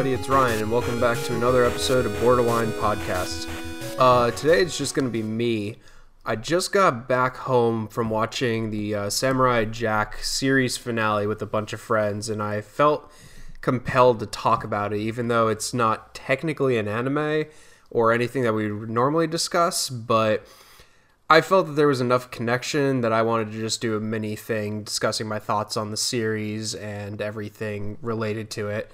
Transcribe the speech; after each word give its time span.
everybody. 0.00 0.18
It's 0.18 0.30
Ryan, 0.30 0.62
and 0.62 0.72
welcome 0.72 0.98
back 0.98 1.18
to 1.24 1.36
another 1.36 1.62
episode 1.62 2.06
of 2.06 2.18
Borderline 2.22 2.72
Podcasts. 2.72 3.46
Uh, 3.98 4.30
today 4.30 4.62
it's 4.62 4.78
just 4.78 4.94
going 4.94 5.04
to 5.04 5.10
be 5.10 5.22
me. 5.22 5.76
I 6.24 6.36
just 6.36 6.72
got 6.72 7.06
back 7.06 7.36
home 7.36 7.86
from 7.86 8.08
watching 8.08 8.70
the 8.70 8.94
uh, 8.94 9.10
Samurai 9.10 9.66
Jack 9.66 10.24
series 10.24 10.78
finale 10.78 11.26
with 11.26 11.42
a 11.42 11.46
bunch 11.46 11.74
of 11.74 11.82
friends, 11.82 12.30
and 12.30 12.42
I 12.42 12.62
felt 12.62 13.12
compelled 13.60 14.20
to 14.20 14.26
talk 14.26 14.64
about 14.64 14.94
it, 14.94 15.00
even 15.00 15.28
though 15.28 15.48
it's 15.48 15.74
not 15.74 16.14
technically 16.14 16.78
an 16.78 16.88
anime 16.88 17.44
or 17.90 18.10
anything 18.10 18.42
that 18.44 18.54
we 18.54 18.68
normally 18.68 19.26
discuss, 19.26 19.90
but 19.90 20.46
I 21.28 21.42
felt 21.42 21.66
that 21.66 21.72
there 21.72 21.88
was 21.88 22.00
enough 22.00 22.30
connection 22.30 23.02
that 23.02 23.12
I 23.12 23.20
wanted 23.20 23.52
to 23.52 23.58
just 23.58 23.82
do 23.82 23.98
a 23.98 24.00
mini 24.00 24.34
thing 24.34 24.82
discussing 24.82 25.28
my 25.28 25.40
thoughts 25.40 25.76
on 25.76 25.90
the 25.90 25.98
series 25.98 26.74
and 26.74 27.20
everything 27.20 27.98
related 28.00 28.48
to 28.52 28.68
it. 28.68 28.90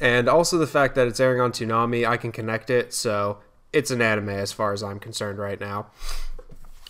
And 0.00 0.28
also 0.28 0.58
the 0.58 0.66
fact 0.66 0.94
that 0.94 1.08
it's 1.08 1.20
airing 1.20 1.40
on 1.40 1.52
Toonami, 1.52 2.06
I 2.06 2.16
can 2.16 2.32
connect 2.32 2.70
it, 2.70 2.94
so 2.94 3.38
it's 3.72 3.90
an 3.90 4.00
anime 4.00 4.30
as 4.30 4.52
far 4.52 4.72
as 4.72 4.82
I'm 4.82 5.00
concerned 5.00 5.38
right 5.38 5.60
now. 5.60 5.88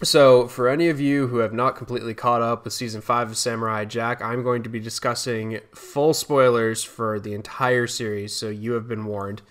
So, 0.02 0.46
for 0.46 0.68
any 0.68 0.88
of 0.88 1.00
you 1.00 1.26
who 1.26 1.38
have 1.38 1.52
not 1.52 1.74
completely 1.74 2.14
caught 2.14 2.40
up 2.40 2.64
with 2.64 2.72
season 2.72 3.00
5 3.00 3.30
of 3.30 3.36
Samurai 3.36 3.84
Jack, 3.84 4.22
I'm 4.22 4.44
going 4.44 4.62
to 4.62 4.68
be 4.68 4.78
discussing 4.78 5.58
full 5.74 6.14
spoilers 6.14 6.84
for 6.84 7.18
the 7.18 7.34
entire 7.34 7.88
series, 7.88 8.32
so 8.32 8.48
you 8.48 8.74
have 8.74 8.86
been 8.86 9.06
warned. 9.06 9.42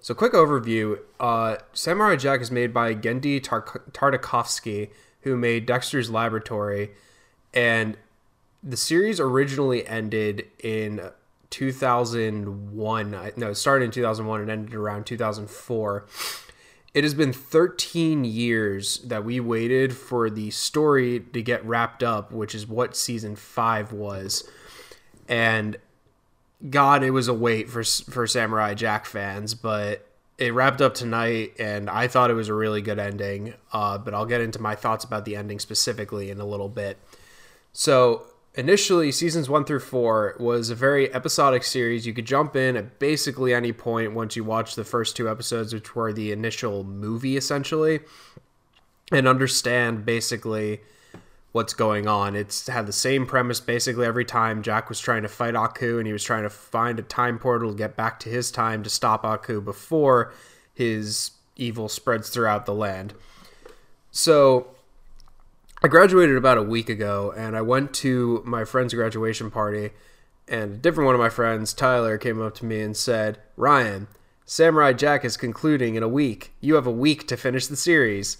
So, 0.00 0.14
quick 0.14 0.34
overview 0.34 1.00
uh, 1.18 1.56
Samurai 1.72 2.14
Jack 2.14 2.40
is 2.40 2.52
made 2.52 2.72
by 2.72 2.94
Genndy 2.94 3.42
Tar- 3.42 3.82
Tartakovsky, 3.90 4.90
who 5.22 5.36
made 5.36 5.66
Dexter's 5.66 6.10
Laboratory, 6.10 6.92
and 7.52 7.96
the 8.62 8.76
series 8.76 9.18
originally 9.18 9.84
ended 9.84 10.46
in 10.62 11.10
2001. 11.50 13.32
No, 13.36 13.50
it 13.50 13.54
started 13.54 13.86
in 13.86 13.90
2001 13.90 14.40
and 14.40 14.50
ended 14.50 14.74
around 14.74 15.04
2004. 15.04 16.06
It 16.94 17.04
has 17.04 17.14
been 17.14 17.32
13 17.32 18.24
years 18.24 18.98
that 18.98 19.24
we 19.24 19.40
waited 19.40 19.94
for 19.94 20.30
the 20.30 20.50
story 20.50 21.20
to 21.20 21.42
get 21.42 21.64
wrapped 21.64 22.02
up, 22.02 22.32
which 22.32 22.54
is 22.54 22.66
what 22.66 22.96
season 22.96 23.36
5 23.36 23.92
was. 23.92 24.48
And 25.28 25.76
God, 26.70 27.02
it 27.02 27.10
was 27.10 27.28
a 27.28 27.34
wait 27.34 27.70
for 27.70 27.84
for 27.84 28.26
Samurai 28.26 28.74
Jack 28.74 29.06
fans, 29.06 29.54
but 29.54 30.08
it 30.38 30.52
wrapped 30.52 30.80
up 30.80 30.94
tonight, 30.94 31.54
and 31.58 31.88
I 31.90 32.08
thought 32.08 32.30
it 32.30 32.34
was 32.34 32.48
a 32.48 32.54
really 32.54 32.82
good 32.82 32.98
ending. 32.98 33.54
Uh, 33.72 33.98
but 33.98 34.14
I'll 34.14 34.26
get 34.26 34.40
into 34.40 34.60
my 34.60 34.74
thoughts 34.74 35.04
about 35.04 35.24
the 35.24 35.36
ending 35.36 35.58
specifically 35.58 36.30
in 36.30 36.40
a 36.40 36.46
little 36.46 36.68
bit. 36.68 36.98
So 37.72 38.24
initially, 38.58 39.12
seasons 39.12 39.48
one 39.48 39.64
through 39.64 39.78
four 39.78 40.34
was 40.40 40.68
a 40.68 40.74
very 40.74 41.14
episodic 41.14 41.62
series. 41.62 42.06
You 42.06 42.12
could 42.12 42.26
jump 42.26 42.56
in 42.56 42.76
at 42.76 42.98
basically 42.98 43.54
any 43.54 43.72
point 43.72 44.12
once 44.12 44.34
you 44.34 44.42
watch 44.42 44.74
the 44.74 44.84
first 44.84 45.16
two 45.16 45.30
episodes, 45.30 45.72
which 45.72 45.94
were 45.94 46.12
the 46.12 46.32
initial 46.32 46.82
movie, 46.82 47.36
essentially, 47.36 48.00
and 49.12 49.28
understand 49.28 50.04
basically 50.04 50.80
what's 51.52 51.72
going 51.72 52.08
on. 52.08 52.34
It's 52.34 52.66
had 52.66 52.86
the 52.86 52.92
same 52.92 53.26
premise 53.26 53.60
basically 53.60 54.04
every 54.04 54.24
time. 54.24 54.62
Jack 54.62 54.88
was 54.88 55.00
trying 55.00 55.22
to 55.22 55.28
fight 55.28 55.54
Aku 55.54 55.98
and 55.98 56.06
he 56.06 56.12
was 56.12 56.24
trying 56.24 56.42
to 56.42 56.50
find 56.50 56.98
a 56.98 57.02
time 57.02 57.38
portal 57.38 57.70
to 57.70 57.78
get 57.78 57.96
back 57.96 58.18
to 58.20 58.28
his 58.28 58.50
time 58.50 58.82
to 58.82 58.90
stop 58.90 59.24
Aku 59.24 59.60
before 59.60 60.32
his 60.74 61.30
evil 61.56 61.88
spreads 61.88 62.28
throughout 62.28 62.66
the 62.66 62.74
land. 62.74 63.14
So 64.10 64.74
I 65.80 65.86
graduated 65.86 66.36
about 66.36 66.58
a 66.58 66.62
week 66.62 66.88
ago 66.88 67.32
and 67.36 67.56
I 67.56 67.62
went 67.62 67.94
to 67.94 68.42
my 68.44 68.64
friend's 68.64 68.94
graduation 68.94 69.50
party 69.50 69.90
and 70.48 70.72
a 70.72 70.76
different 70.76 71.06
one 71.06 71.14
of 71.14 71.20
my 71.20 71.28
friends, 71.28 71.72
Tyler, 71.72 72.18
came 72.18 72.42
up 72.42 72.54
to 72.56 72.64
me 72.64 72.80
and 72.80 72.96
said, 72.96 73.38
"Ryan, 73.56 74.08
Samurai 74.44 74.92
Jack 74.92 75.24
is 75.24 75.36
concluding 75.36 75.94
in 75.94 76.02
a 76.02 76.08
week. 76.08 76.52
You 76.60 76.74
have 76.74 76.86
a 76.86 76.90
week 76.90 77.28
to 77.28 77.36
finish 77.36 77.66
the 77.66 77.76
series." 77.76 78.38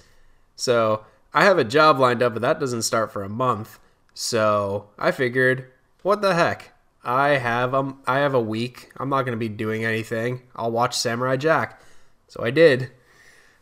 So, 0.57 1.05
I 1.33 1.45
have 1.45 1.59
a 1.59 1.65
job 1.65 2.01
lined 2.01 2.23
up, 2.23 2.33
but 2.33 2.43
that 2.43 2.59
doesn't 2.59 2.83
start 2.83 3.13
for 3.13 3.23
a 3.23 3.29
month. 3.29 3.79
So 4.15 4.89
I 4.99 5.13
figured, 5.13 5.71
what 6.03 6.23
the 6.23 6.35
heck? 6.35 6.73
I 7.05 7.37
have 7.37 7.75
um 7.75 8.01
I 8.07 8.19
have 8.19 8.35
a 8.35 8.41
week. 8.41 8.91
I'm 8.97 9.11
not 9.11 9.23
gonna 9.23 9.37
be 9.37 9.49
doing 9.49 9.85
anything. 9.85 10.43
I'll 10.57 10.73
watch 10.73 10.97
Samurai 10.97 11.37
Jack. 11.37 11.81
So 12.27 12.43
I 12.43 12.51
did. 12.51 12.91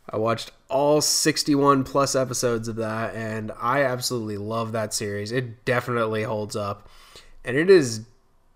I 0.09 0.17
watched 0.17 0.51
all 0.69 1.01
61 1.01 1.83
plus 1.83 2.15
episodes 2.15 2.67
of 2.67 2.77
that, 2.77 3.13
and 3.13 3.51
I 3.59 3.83
absolutely 3.83 4.37
love 4.37 4.71
that 4.71 4.93
series. 4.93 5.31
It 5.31 5.65
definitely 5.65 6.23
holds 6.23 6.55
up, 6.55 6.89
and 7.43 7.57
it 7.57 7.69
is 7.69 8.05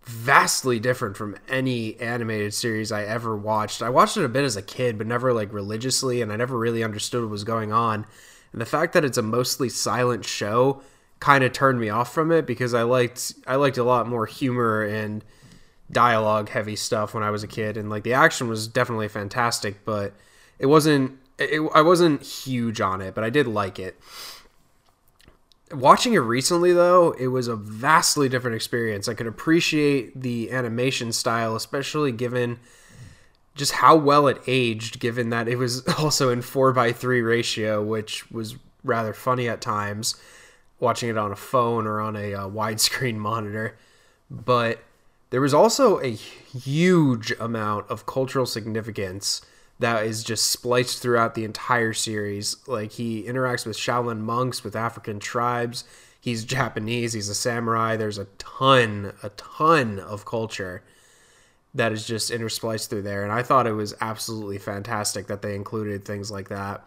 vastly 0.03 0.79
different 0.79 1.15
from 1.15 1.37
any 1.47 1.99
animated 1.99 2.53
series 2.53 2.91
I 2.91 3.03
ever 3.03 3.35
watched. 3.35 3.81
I 3.81 3.89
watched 3.89 4.17
it 4.17 4.25
a 4.25 4.29
bit 4.29 4.43
as 4.43 4.55
a 4.55 4.61
kid, 4.61 4.97
but 4.97 5.07
never 5.07 5.33
like 5.33 5.51
religiously, 5.53 6.21
and 6.21 6.31
I 6.31 6.37
never 6.37 6.57
really 6.57 6.83
understood 6.83 7.21
what 7.21 7.31
was 7.31 7.43
going 7.43 7.71
on. 7.71 8.05
And 8.53 8.61
the 8.61 8.65
fact 8.65 8.93
that 8.93 9.05
it's 9.05 9.17
a 9.17 9.21
mostly 9.21 9.69
silent 9.69 10.25
show 10.25 10.81
kind 11.19 11.43
of 11.43 11.53
turned 11.53 11.79
me 11.79 11.89
off 11.89 12.13
from 12.13 12.31
it 12.31 12.45
because 12.45 12.73
I 12.73 12.81
liked 12.83 13.33
I 13.45 13.55
liked 13.55 13.77
a 13.77 13.83
lot 13.83 14.07
more 14.07 14.25
humor 14.25 14.81
and 14.81 15.23
dialogue 15.91 16.49
heavy 16.49 16.75
stuff 16.75 17.13
when 17.13 17.23
I 17.23 17.29
was 17.29 17.43
a 17.43 17.47
kid 17.47 17.77
and 17.77 17.89
like 17.89 18.03
the 18.03 18.13
action 18.13 18.47
was 18.47 18.67
definitely 18.67 19.07
fantastic 19.07 19.85
but 19.85 20.13
it 20.57 20.65
wasn't 20.65 21.19
it, 21.49 21.71
I 21.73 21.81
wasn't 21.81 22.21
huge 22.21 22.81
on 22.81 23.01
it 23.01 23.15
but 23.15 23.23
I 23.23 23.29
did 23.29 23.47
like 23.47 23.79
it. 23.79 23.99
Watching 25.71 26.13
it 26.13 26.19
recently 26.19 26.73
though, 26.73 27.11
it 27.11 27.27
was 27.27 27.47
a 27.47 27.55
vastly 27.55 28.27
different 28.27 28.55
experience. 28.55 29.07
I 29.07 29.13
could 29.13 29.27
appreciate 29.27 30.19
the 30.19 30.51
animation 30.51 31.11
style 31.11 31.55
especially 31.55 32.11
given 32.11 32.59
just 33.55 33.73
how 33.73 33.95
well 33.95 34.27
it 34.27 34.41
aged, 34.47 34.99
given 34.99 35.29
that 35.29 35.47
it 35.47 35.57
was 35.57 35.85
also 35.97 36.29
in 36.29 36.41
4 36.41 36.73
by 36.73 36.91
3 36.91 37.21
ratio, 37.21 37.81
which 37.81 38.29
was 38.31 38.55
rather 38.83 39.13
funny 39.13 39.47
at 39.47 39.61
times, 39.61 40.15
watching 40.79 41.09
it 41.09 41.17
on 41.17 41.31
a 41.31 41.35
phone 41.35 41.85
or 41.85 41.99
on 42.01 42.15
a 42.15 42.33
uh, 42.33 42.47
widescreen 42.47 43.15
monitor. 43.17 43.77
But 44.29 44.83
there 45.29 45.41
was 45.41 45.53
also 45.53 45.99
a 45.99 46.11
huge 46.11 47.31
amount 47.39 47.89
of 47.89 48.05
cultural 48.05 48.45
significance 48.45 49.41
that 49.81 50.05
is 50.05 50.23
just 50.23 50.47
spliced 50.47 51.01
throughout 51.01 51.35
the 51.35 51.43
entire 51.43 51.93
series. 51.93 52.55
Like 52.67 52.93
he 52.93 53.23
interacts 53.23 53.65
with 53.65 53.77
Shaolin 53.77 54.19
monks, 54.19 54.63
with 54.63 54.75
African 54.75 55.19
tribes. 55.19 55.83
He's 56.19 56.45
Japanese. 56.45 57.13
He's 57.13 57.29
a 57.29 57.35
samurai. 57.35 57.95
There's 57.95 58.19
a 58.19 58.25
ton, 58.37 59.13
a 59.23 59.29
ton 59.29 59.99
of 59.99 60.23
culture 60.23 60.83
that 61.73 61.91
is 61.91 62.05
just 62.05 62.31
interspliced 62.31 62.89
through 62.89 63.01
there. 63.01 63.23
And 63.23 63.31
I 63.31 63.43
thought 63.43 63.65
it 63.65 63.73
was 63.73 63.95
absolutely 64.01 64.59
fantastic 64.59 65.27
that 65.27 65.41
they 65.41 65.55
included 65.55 66.05
things 66.05 66.29
like 66.29 66.49
that. 66.49 66.85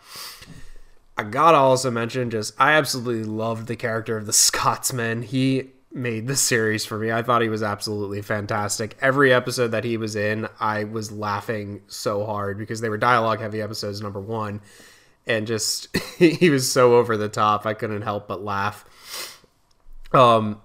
I 1.17 1.25
gotta 1.25 1.59
also 1.59 1.91
mention 1.91 2.31
just 2.31 2.55
I 2.59 2.73
absolutely 2.73 3.25
loved 3.25 3.67
the 3.67 3.77
character 3.77 4.17
of 4.17 4.27
the 4.27 4.33
Scotsman. 4.33 5.23
He 5.23 5.71
made 5.95 6.27
the 6.27 6.37
series 6.37 6.85
for 6.85 6.99
me. 6.99 7.13
I 7.13 7.23
thought 7.23 7.41
he 7.41 7.49
was 7.49 7.63
absolutely 7.63 8.21
fantastic. 8.21 8.97
Every 9.01 9.33
episode 9.33 9.69
that 9.69 9.85
he 9.85 9.97
was 9.97 10.17
in, 10.17 10.49
I 10.61 10.85
was 10.85 11.13
laughing 11.13 11.83
so 11.87 12.27
hard 12.27 12.59
because 12.59 12.81
they 12.81 12.89
were 12.89 12.99
dialogue 12.99 13.41
heavy 13.41 13.63
episodes, 13.63 14.01
number 14.01 14.21
one. 14.21 14.61
And 15.27 15.47
just 15.47 15.97
he 16.19 16.51
was 16.51 16.71
so 16.71 16.97
over 16.97 17.17
the 17.17 17.29
top. 17.29 17.65
I 17.65 17.75
couldn't 17.75 18.03
help 18.03 18.29
but 18.29 18.43
laugh. 18.45 18.85
Um 20.13 20.61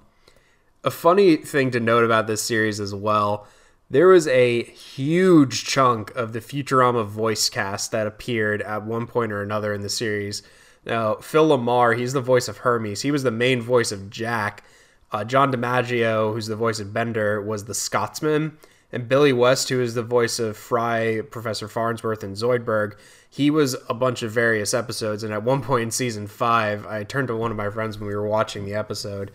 a 0.83 0.91
funny 0.91 1.35
thing 1.35 1.71
to 1.71 1.79
note 1.79 2.05
about 2.05 2.27
this 2.27 2.41
series 2.41 2.79
as 2.79 2.95
well 2.95 3.45
there 3.89 4.07
was 4.07 4.27
a 4.27 4.63
huge 4.63 5.65
chunk 5.65 6.15
of 6.15 6.33
the 6.33 6.39
Futurama 6.39 7.05
voice 7.05 7.49
cast 7.49 7.91
that 7.91 8.05
appeared 8.05 8.61
at 8.61 8.85
one 8.85 9.07
point 9.07 9.31
or 9.31 9.41
another 9.41 9.73
in 9.73 9.81
the 9.81 9.89
series. 9.89 10.43
Now, 10.85 11.15
Phil 11.15 11.49
LaMarr, 11.49 11.97
he's 11.97 12.13
the 12.13 12.21
voice 12.21 12.47
of 12.47 12.59
Hermes. 12.59 13.01
He 13.01 13.11
was 13.11 13.23
the 13.23 13.31
main 13.31 13.61
voice 13.61 13.91
of 13.91 14.09
Jack. 14.09 14.63
Uh, 15.11 15.23
John 15.23 15.51
DiMaggio, 15.51 16.33
who's 16.33 16.47
the 16.47 16.55
voice 16.55 16.79
of 16.79 16.93
Bender, 16.93 17.41
was 17.41 17.65
the 17.65 17.73
Scotsman. 17.73 18.57
And 18.91 19.07
Billy 19.07 19.33
West, 19.33 19.69
who 19.69 19.79
is 19.81 19.93
the 19.93 20.01
voice 20.01 20.39
of 20.39 20.57
Fry, 20.57 21.21
Professor 21.29 21.67
Farnsworth, 21.67 22.23
and 22.23 22.35
Zoidberg, 22.35 22.97
he 23.29 23.51
was 23.51 23.75
a 23.87 23.93
bunch 23.93 24.23
of 24.23 24.31
various 24.31 24.73
episodes. 24.73 25.23
And 25.23 25.31
at 25.31 25.43
one 25.43 25.61
point 25.61 25.83
in 25.83 25.91
season 25.91 26.25
five, 26.25 26.87
I 26.87 27.03
turned 27.03 27.27
to 27.27 27.35
one 27.35 27.51
of 27.51 27.57
my 27.57 27.69
friends 27.69 27.99
when 27.99 28.07
we 28.07 28.15
were 28.15 28.27
watching 28.27 28.65
the 28.65 28.73
episode. 28.73 29.31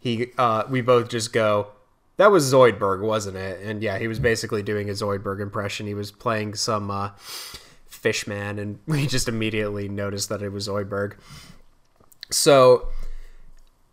He, 0.00 0.32
uh, 0.38 0.64
we 0.70 0.80
both 0.80 1.10
just 1.10 1.34
go, 1.34 1.68
that 2.16 2.30
was 2.30 2.50
Zoidberg, 2.50 3.00
wasn't 3.02 3.36
it? 3.36 3.60
And 3.62 3.82
yeah, 3.82 3.98
he 3.98 4.08
was 4.08 4.18
basically 4.18 4.62
doing 4.62 4.88
a 4.88 4.92
Zoidberg 4.92 5.40
impression. 5.40 5.86
He 5.86 5.94
was 5.94 6.10
playing 6.10 6.54
some 6.54 6.90
uh, 6.90 7.10
fishman, 7.86 8.58
and 8.58 8.78
we 8.86 9.06
just 9.06 9.28
immediately 9.28 9.88
noticed 9.88 10.28
that 10.30 10.42
it 10.42 10.50
was 10.50 10.68
Zoidberg. 10.68 11.14
So 12.30 12.88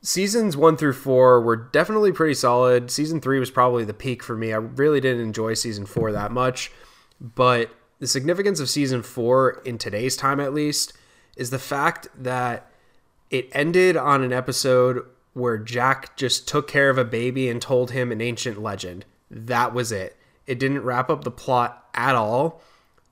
seasons 0.02 0.58
one 0.58 0.78
through 0.78 0.94
four 0.94 1.42
were 1.42 1.56
definitely 1.56 2.12
pretty 2.12 2.34
solid. 2.34 2.92
Season 2.92 3.22
three 3.22 3.40
was 3.40 3.52
probably 3.52 3.84
the 3.84 3.94
peak 3.94 4.24
for 4.24 4.36
me. 4.36 4.52
I 4.52 4.58
really 4.58 5.00
didn't 5.00 5.22
enjoy 5.22 5.54
season 5.54 5.86
four 5.86 6.12
that 6.12 6.32
much, 6.32 6.72
but 7.20 7.72
the 8.00 8.08
significance 8.08 8.60
of 8.60 8.70
season 8.70 9.04
four 9.04 9.62
in 9.64 9.78
today's 9.78 10.18
time, 10.18 10.40
at 10.40 10.54
least, 10.54 10.94
is 11.38 11.52
the 11.52 11.60
fact 11.60 12.08
that 12.18 12.72
it 13.30 13.48
ended 13.54 13.96
on 13.96 14.24
an 14.24 14.34
episode 14.34 15.06
where 15.34 15.58
Jack 15.58 16.18
just 16.18 16.48
took 16.48 16.68
care 16.68 16.90
of 16.90 16.98
a 16.98 17.06
baby 17.06 17.48
and 17.48 17.62
told 17.62 17.92
him 17.92 18.12
an 18.12 18.20
ancient 18.20 18.62
legend. 18.62 19.06
That 19.30 19.74
was 19.74 19.92
it. 19.92 20.18
It 20.46 20.60
didn't 20.60 20.84
wrap 20.84 21.10
up 21.10 21.24
the 21.24 21.32
plot 21.32 21.86
at 21.94 22.16
all. 22.16 22.62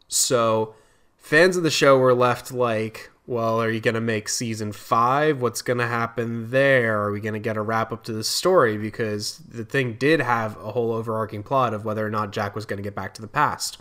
So 0.07 0.73
fans 1.17 1.55
of 1.55 1.63
the 1.63 1.69
show 1.69 1.97
were 1.97 2.13
left 2.13 2.51
like, 2.51 3.11
well, 3.29 3.61
are 3.61 3.69
you 3.69 3.79
going 3.79 3.93
to 3.93 4.01
make 4.01 4.27
season 4.27 4.71
five? 4.71 5.39
What's 5.39 5.61
going 5.61 5.77
to 5.77 5.85
happen 5.85 6.49
there? 6.49 6.99
Are 7.03 7.11
we 7.11 7.19
going 7.19 7.35
to 7.35 7.39
get 7.39 7.57
a 7.57 7.61
wrap 7.61 7.91
up 7.91 8.03
to 8.05 8.11
the 8.11 8.23
story? 8.23 8.75
Because 8.75 9.37
the 9.37 9.63
thing 9.63 9.93
did 9.93 10.19
have 10.19 10.57
a 10.57 10.71
whole 10.71 10.91
overarching 10.91 11.43
plot 11.43 11.75
of 11.75 11.85
whether 11.85 12.03
or 12.03 12.09
not 12.09 12.31
Jack 12.31 12.55
was 12.55 12.65
going 12.65 12.77
to 12.77 12.83
get 12.83 12.95
back 12.95 13.13
to 13.13 13.21
the 13.21 13.27
past. 13.27 13.77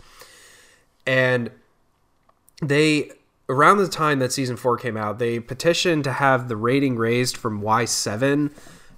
And 1.07 1.49
they, 2.61 3.09
around 3.49 3.79
the 3.79 3.87
time 3.87 4.19
that 4.19 4.31
season 4.31 4.55
four 4.55 4.77
came 4.77 4.95
out, 4.95 5.17
they 5.17 5.39
petitioned 5.39 6.03
to 6.03 6.11
have 6.11 6.47
the 6.47 6.55
rating 6.55 6.95
raised 6.95 7.35
from 7.35 7.63
Y7 7.63 8.51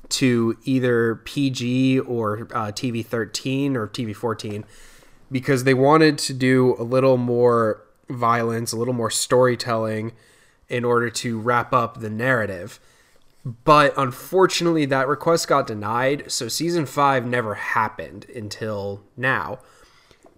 to 0.10 0.58
either 0.66 1.16
PG 1.16 2.02
or 2.02 2.50
uh, 2.54 2.74
TV 2.74 3.06
13 3.06 3.78
or 3.78 3.88
TV 3.88 4.14
14 4.14 4.66
because 5.32 5.64
they 5.64 5.74
wanted 5.74 6.18
to 6.18 6.34
do 6.34 6.76
a 6.78 6.84
little 6.84 7.16
more 7.16 7.84
violence, 8.10 8.74
a 8.74 8.78
little 8.78 8.94
more 8.94 9.10
storytelling 9.10 10.12
in 10.72 10.86
order 10.86 11.10
to 11.10 11.38
wrap 11.38 11.74
up 11.74 12.00
the 12.00 12.10
narrative. 12.10 12.80
But 13.44 13.94
unfortunately, 13.98 14.86
that 14.86 15.08
request 15.08 15.48
got 15.48 15.68
denied, 15.68 16.32
so 16.32 16.48
season 16.48 16.86
five 16.86 17.26
never 17.26 17.56
happened 17.56 18.26
until 18.34 19.04
now. 19.18 19.60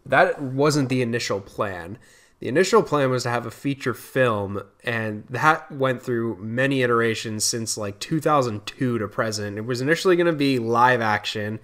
That 0.06 0.42
wasn't 0.42 0.90
the 0.90 1.04
initial 1.04 1.40
plan. 1.40 2.00
The 2.40 2.48
initial 2.48 2.82
plan 2.82 3.12
was 3.12 3.24
to 3.24 3.30
have 3.30 3.46
a 3.46 3.52
feature 3.52 3.94
film, 3.94 4.64
and 4.84 5.24
that 5.30 5.72
went 5.72 6.02
through 6.02 6.38
many 6.38 6.82
iterations 6.82 7.46
since 7.46 7.78
like 7.78 8.00
2002 8.00 8.98
to 8.98 9.08
present. 9.08 9.58
It 9.58 9.66
was 9.66 9.82
initially 9.82 10.16
going 10.16 10.28
to 10.28 10.34
be 10.34 10.58
live 10.58 11.00
action, 11.00 11.60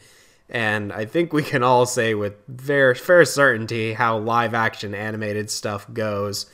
and 0.48 0.94
I 0.94 1.06
think 1.06 1.34
we 1.34 1.44
can 1.44 1.64
all 1.64 1.88
say 1.88 2.14
with 2.14 2.36
fair, 2.58 2.94
fair 2.94 3.26
certainty 3.26 3.94
how 3.94 4.20
live 4.20 4.54
action 4.54 4.94
animated 4.94 5.50
stuff 5.50 5.92
goes 5.92 6.46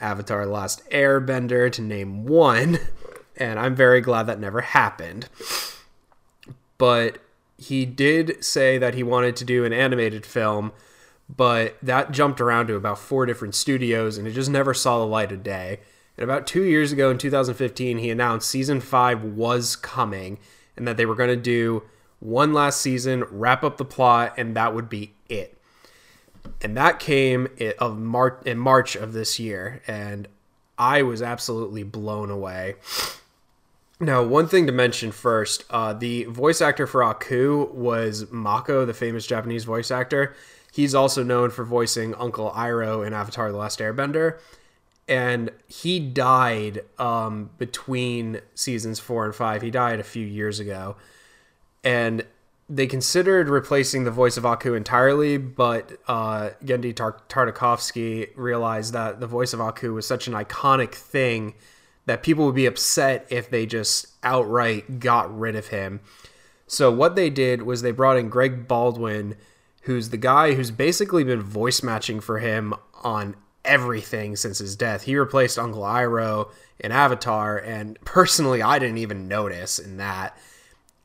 Avatar 0.00 0.44
The 0.44 0.52
Last 0.52 0.88
Airbender, 0.90 1.70
to 1.72 1.82
name 1.82 2.26
one. 2.26 2.78
And 3.40 3.60
I'm 3.60 3.76
very 3.76 4.00
glad 4.00 4.24
that 4.24 4.40
never 4.40 4.62
happened. 4.62 5.28
But 6.76 7.18
he 7.56 7.86
did 7.86 8.42
say 8.44 8.78
that 8.78 8.94
he 8.94 9.04
wanted 9.04 9.36
to 9.36 9.44
do 9.44 9.64
an 9.64 9.72
animated 9.72 10.26
film, 10.26 10.72
but 11.28 11.76
that 11.80 12.10
jumped 12.10 12.40
around 12.40 12.66
to 12.66 12.74
about 12.74 12.98
four 12.98 13.26
different 13.26 13.54
studios 13.54 14.18
and 14.18 14.26
it 14.26 14.32
just 14.32 14.50
never 14.50 14.74
saw 14.74 14.98
the 14.98 15.06
light 15.06 15.30
of 15.30 15.44
day. 15.44 15.78
And 16.16 16.24
about 16.24 16.48
two 16.48 16.64
years 16.64 16.90
ago 16.90 17.10
in 17.10 17.18
2015, 17.18 17.98
he 17.98 18.10
announced 18.10 18.50
season 18.50 18.80
five 18.80 19.22
was 19.22 19.76
coming 19.76 20.38
and 20.76 20.86
that 20.88 20.96
they 20.96 21.06
were 21.06 21.14
going 21.14 21.30
to 21.30 21.36
do 21.36 21.84
one 22.20 22.52
last 22.52 22.80
season, 22.80 23.22
wrap 23.30 23.62
up 23.62 23.76
the 23.76 23.84
plot, 23.84 24.34
and 24.36 24.56
that 24.56 24.74
would 24.74 24.88
be 24.88 25.12
it 25.28 25.57
and 26.62 26.76
that 26.76 26.98
came 26.98 27.48
of 27.78 27.98
March 27.98 28.40
in 28.44 28.58
March 28.58 28.96
of 28.96 29.12
this 29.12 29.38
year, 29.38 29.82
and 29.86 30.28
I 30.78 31.02
was 31.02 31.22
absolutely 31.22 31.82
blown 31.82 32.30
away. 32.30 32.76
Now, 34.00 34.22
one 34.22 34.46
thing 34.46 34.66
to 34.66 34.72
mention 34.72 35.10
first: 35.10 35.64
uh, 35.70 35.92
the 35.92 36.24
voice 36.24 36.60
actor 36.60 36.86
for 36.86 37.02
Aku 37.02 37.68
was 37.72 38.30
Mako, 38.30 38.84
the 38.84 38.94
famous 38.94 39.26
Japanese 39.26 39.64
voice 39.64 39.90
actor. 39.90 40.34
He's 40.72 40.94
also 40.94 41.22
known 41.22 41.50
for 41.50 41.64
voicing 41.64 42.14
Uncle 42.14 42.50
Iroh 42.52 43.06
in 43.06 43.12
Avatar: 43.12 43.50
The 43.50 43.58
Last 43.58 43.80
Airbender, 43.80 44.38
and 45.08 45.50
he 45.66 45.98
died 45.98 46.82
um, 46.98 47.50
between 47.58 48.40
seasons 48.54 49.00
four 49.00 49.24
and 49.24 49.34
five. 49.34 49.62
He 49.62 49.70
died 49.70 49.98
a 49.98 50.04
few 50.04 50.24
years 50.24 50.60
ago, 50.60 50.96
and 51.82 52.24
they 52.68 52.86
considered 52.86 53.48
replacing 53.48 54.04
the 54.04 54.10
voice 54.10 54.36
of 54.36 54.44
Aku 54.44 54.74
entirely, 54.74 55.38
but 55.38 55.98
uh, 56.06 56.50
Genndy 56.62 56.94
Tar- 56.94 57.20
Tartakovsky 57.28 58.30
realized 58.36 58.92
that 58.92 59.20
the 59.20 59.26
voice 59.26 59.54
of 59.54 59.60
Aku 59.60 59.94
was 59.94 60.06
such 60.06 60.26
an 60.26 60.34
iconic 60.34 60.94
thing 60.94 61.54
that 62.04 62.22
people 62.22 62.44
would 62.46 62.54
be 62.54 62.66
upset 62.66 63.26
if 63.30 63.48
they 63.50 63.64
just 63.64 64.08
outright 64.22 65.00
got 65.00 65.36
rid 65.36 65.56
of 65.56 65.68
him. 65.68 66.00
So 66.66 66.92
what 66.92 67.16
they 67.16 67.30
did 67.30 67.62
was 67.62 67.80
they 67.80 67.90
brought 67.90 68.18
in 68.18 68.28
Greg 68.28 68.68
Baldwin, 68.68 69.36
who's 69.82 70.10
the 70.10 70.18
guy 70.18 70.52
who's 70.52 70.70
basically 70.70 71.24
been 71.24 71.40
voice 71.40 71.82
matching 71.82 72.20
for 72.20 72.38
him 72.38 72.74
on 73.02 73.34
everything 73.64 74.36
since 74.36 74.58
his 74.58 74.76
death. 74.76 75.02
He 75.02 75.16
replaced 75.16 75.58
Uncle 75.58 75.82
Iroh 75.82 76.50
in 76.78 76.92
Avatar, 76.92 77.58
and 77.58 77.98
personally, 78.04 78.60
I 78.60 78.78
didn't 78.78 78.98
even 78.98 79.28
notice 79.28 79.78
in 79.78 79.96
that 79.96 80.36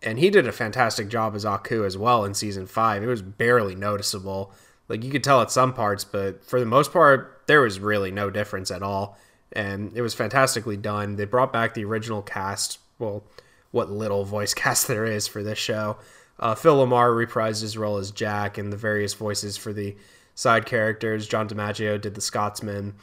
and 0.03 0.19
he 0.19 0.29
did 0.29 0.47
a 0.47 0.51
fantastic 0.51 1.07
job 1.09 1.35
as 1.35 1.45
Aku 1.45 1.85
as 1.85 1.97
well 1.97 2.25
in 2.25 2.33
season 2.33 2.67
five. 2.67 3.03
It 3.03 3.07
was 3.07 3.21
barely 3.21 3.75
noticeable. 3.75 4.53
Like 4.89 5.03
you 5.03 5.11
could 5.11 5.23
tell 5.23 5.41
at 5.41 5.51
some 5.51 5.73
parts, 5.73 6.03
but 6.03 6.43
for 6.43 6.59
the 6.59 6.65
most 6.65 6.91
part, 6.91 7.41
there 7.47 7.61
was 7.61 7.79
really 7.79 8.11
no 8.11 8.29
difference 8.29 8.69
at 8.71 8.83
all. 8.83 9.17
And 9.51 9.95
it 9.95 10.01
was 10.01 10.13
fantastically 10.13 10.77
done. 10.77 11.15
They 11.15 11.25
brought 11.25 11.53
back 11.53 11.73
the 11.73 11.85
original 11.85 12.21
cast. 12.21 12.79
Well, 12.99 13.23
what 13.71 13.91
little 13.91 14.25
voice 14.25 14.53
cast 14.53 14.87
there 14.87 15.05
is 15.05 15.27
for 15.27 15.43
this 15.43 15.59
show. 15.59 15.97
Uh, 16.39 16.55
Phil 16.55 16.85
LaMarr 16.85 17.27
reprised 17.27 17.61
his 17.61 17.77
role 17.77 17.97
as 17.97 18.11
Jack, 18.11 18.57
and 18.57 18.73
the 18.73 18.77
various 18.77 19.13
voices 19.13 19.55
for 19.55 19.71
the 19.71 19.95
side 20.35 20.65
characters. 20.65 21.27
John 21.27 21.47
DiMaggio 21.47 22.01
did 22.01 22.15
the 22.15 22.21
Scotsman. 22.21 22.95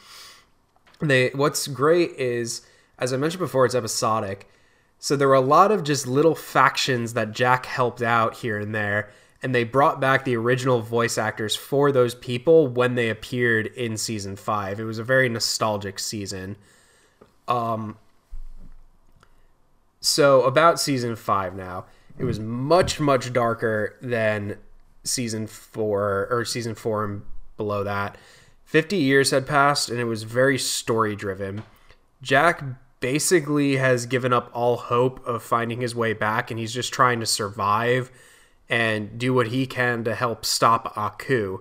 They 1.00 1.31
what's 1.31 1.67
great 1.69 2.11
is, 2.12 2.62
as 2.99 3.12
I 3.12 3.17
mentioned 3.17 3.41
before, 3.41 3.64
it's 3.64 3.75
episodic 3.75 4.49
so 5.02 5.17
there 5.17 5.29
were 5.29 5.35
a 5.35 5.41
lot 5.41 5.73
of 5.73 5.82
just 5.82 6.06
little 6.06 6.35
factions 6.35 7.14
that 7.14 7.32
Jack 7.32 7.64
helped 7.64 8.02
out 8.02 8.37
here 8.37 8.58
and 8.58 8.75
there, 8.75 9.11
and 9.43 9.55
they 9.55 9.64
brought 9.64 9.99
back 9.99 10.26
the 10.26 10.37
original 10.37 10.82
voice 10.82 11.17
actors 11.17 11.56
for 11.56 11.91
those 11.91 12.14
people 12.14 12.69
when 12.69 12.97
they 12.97 13.08
appeared 13.08 13.69
in 13.69 13.97
season 13.97 14.37
five. 14.37 14.79
It 14.79 14.85
was 14.85 14.99
a 14.99 15.02
very 15.02 15.31
nostalgic 15.31 15.99
season. 15.99 16.56
Um, 17.49 17.97
so 20.01 20.43
about 20.43 20.79
season 20.79 21.17
five 21.17 21.56
now, 21.56 21.86
it 22.19 22.25
was 22.25 22.39
much 22.39 23.01
much 23.01 23.32
darker 23.32 23.96
than 24.03 24.58
season 25.03 25.46
four 25.46 26.29
or 26.31 26.44
season 26.44 26.75
four 26.75 27.06
and 27.06 27.22
below 27.56 27.82
that. 27.84 28.19
Fifty 28.67 28.98
years 28.98 29.31
had 29.31 29.46
passed, 29.46 29.89
and 29.89 29.98
it 29.98 30.05
was 30.05 30.25
very 30.25 30.58
story 30.58 31.17
driven. 31.17 31.63
Jack 32.20 32.63
basically 33.01 33.77
has 33.77 34.07
given 34.07 34.33
up 34.33 34.51
all 34.53 34.77
hope 34.77 35.27
of 35.27 35.43
finding 35.43 35.81
his 35.81 35.95
way 35.95 36.13
back 36.13 36.51
and 36.51 36.61
he's 36.61 36.73
just 36.73 36.93
trying 36.93 37.19
to 37.21 37.27
survive 37.27 38.11
and 38.69 39.19
do 39.19 39.35
what 39.35 39.49
he 39.49 39.67
can 39.67 40.05
to 40.05 40.15
help 40.15 40.45
stop 40.45 40.97
Aku 40.97 41.59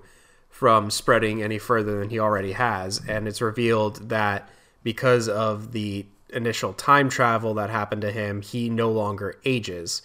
from 0.49 0.91
spreading 0.91 1.41
any 1.41 1.57
further 1.57 1.99
than 1.99 2.09
he 2.09 2.19
already 2.19 2.51
has. 2.51 3.01
And 3.07 3.27
it's 3.27 3.41
revealed 3.41 4.09
that 4.09 4.49
because 4.83 5.27
of 5.29 5.71
the 5.71 6.05
initial 6.31 6.73
time 6.73 7.09
travel 7.09 7.53
that 7.55 7.69
happened 7.69 8.01
to 8.01 8.11
him, 8.11 8.41
he 8.41 8.69
no 8.69 8.91
longer 8.91 9.39
ages. 9.45 10.01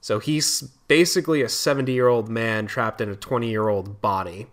So 0.00 0.18
he's 0.18 0.62
basically 0.88 1.42
a 1.42 1.48
70 1.48 1.92
year 1.92 2.08
old 2.08 2.28
man 2.28 2.66
trapped 2.66 3.00
in 3.00 3.10
a 3.10 3.16
20 3.16 3.48
year 3.48 3.68
old 3.68 4.00
body 4.00 4.46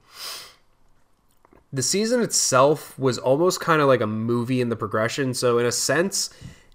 the 1.76 1.84
season 1.84 2.22
itself 2.22 2.98
was 2.98 3.18
almost 3.18 3.60
kind 3.60 3.82
of 3.82 3.90
like 3.90 4.00
a 4.00 4.08
movie 4.08 4.62
in 4.62 4.70
the 4.70 4.78
progression. 4.78 5.34
So 5.34 5.58
in 5.60 5.66
a 5.66 5.74
sense, 5.74 6.30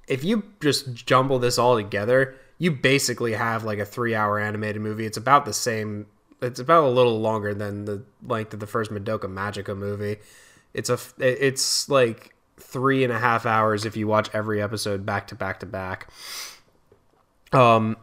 if 0.07 0.23
you 0.23 0.43
just 0.61 0.95
jumble 0.95 1.39
this 1.39 1.59
all 1.59 1.75
together, 1.75 2.37
you 2.59 2.71
basically 2.71 3.33
have 3.33 3.65
like 3.65 3.79
a 3.79 3.87
three 3.87 4.15
hour 4.15 4.39
animated 4.39 4.83
movie. 4.83 5.07
It's 5.07 5.17
about 5.17 5.47
the 5.47 5.55
same. 5.55 6.07
It's 6.43 6.61
about 6.61 6.85
a 6.85 6.91
little 6.91 7.19
longer 7.19 7.55
than 7.55 7.87
the 7.87 8.03
length 8.23 8.53
of 8.53 8.61
the 8.61 8.67
first 8.67 8.91
Madoka 8.91 9.25
Magica 9.25 9.75
movie. 9.75 10.19
It's 10.75 10.91
a. 10.91 10.99
It's 11.19 11.89
like 11.89 12.35
three 12.59 13.03
and 13.03 13.13
a 13.13 13.19
half 13.19 13.47
hours 13.47 13.87
if 13.87 13.97
you 13.97 14.07
watch 14.07 14.29
every 14.35 14.61
episode 14.61 15.07
back 15.07 15.29
to 15.29 15.35
back 15.35 15.61
to 15.61 15.67
back. 15.67 16.09
Um, 17.53 17.97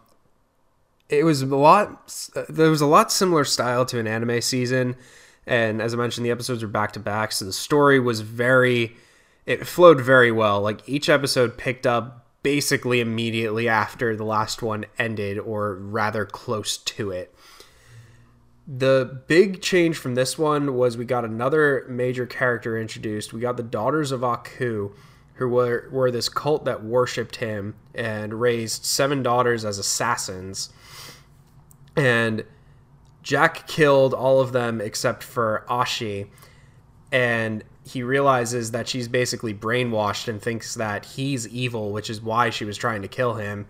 it 1.10 1.24
was 1.24 1.44
a 1.44 1.56
lot. 1.56 2.32
There 2.50 2.72
was 2.72 2.82
a 2.82 2.88
lot 2.88 3.12
similar 3.12 3.46
style 3.46 3.86
to 3.86 4.00
an 4.00 4.08
anime 4.08 4.42
season 4.42 4.96
and 5.48 5.82
as 5.82 5.94
I 5.94 5.98
mentioned, 5.98 6.26
the 6.26 6.32
episodes 6.32 6.62
are 6.62 6.68
back 6.68 6.92
to 6.94 7.00
back, 7.00 7.32
so 7.32 7.46
the 7.46 7.54
story 7.54 8.00
was 8.00 8.20
very, 8.22 8.96
it 9.46 9.66
flowed 9.66 10.02
very 10.02 10.32
well. 10.32 10.62
Like 10.62 10.88
each 10.88 11.08
episode 11.08 11.58
picked 11.58 11.88
up 11.88 12.26
basically 12.44 13.00
immediately 13.00 13.68
after 13.68 14.16
the 14.16 14.26
last 14.26 14.62
one 14.62 14.86
ended, 15.00 15.40
or 15.40 15.76
rather 15.76 16.26
close 16.26 16.78
to 16.78 17.12
it. 17.12 17.34
The 18.68 19.22
big 19.28 19.62
change 19.62 19.98
from 19.98 20.16
this 20.16 20.38
one 20.38 20.76
was 20.76 20.98
we 20.98 21.06
got 21.06 21.24
another 21.24 21.86
major 21.88 22.26
character 22.26 22.78
introduced. 22.78 23.32
We 23.32 23.40
got 23.40 23.56
the 23.56 23.64
Daughters 23.64 24.12
of 24.12 24.26
Aku, 24.26 24.92
who 25.36 25.48
were, 25.48 25.88
were 25.92 26.12
this 26.12 26.28
cult 26.28 26.66
that 26.66 26.84
worshipped 26.84 27.38
him 27.38 27.76
and 27.96 28.42
raised 28.42 28.84
seven 28.84 29.24
daughters 29.24 29.64
as 29.64 29.78
assassins. 29.78 30.70
And 31.96 32.44
Jack 33.28 33.68
killed 33.68 34.14
all 34.14 34.40
of 34.40 34.54
them 34.54 34.80
except 34.80 35.22
for 35.22 35.66
Ashi, 35.68 36.30
and 37.12 37.62
he 37.84 38.02
realizes 38.02 38.72
that 38.72 38.88
she's 38.88 39.10
basically 39.10 39.54
brainwashed 39.54 40.30
and 40.30 40.42
thinks 40.42 40.76
that 40.76 41.04
he's 41.04 41.46
evil, 41.50 41.92
which 41.92 42.10
is 42.10 42.22
why 42.22 42.50
she 42.50 42.64
was 42.64 42.78
trying 42.78 43.02
to 43.02 43.10
kill 43.10 43.34
him. 43.34 43.68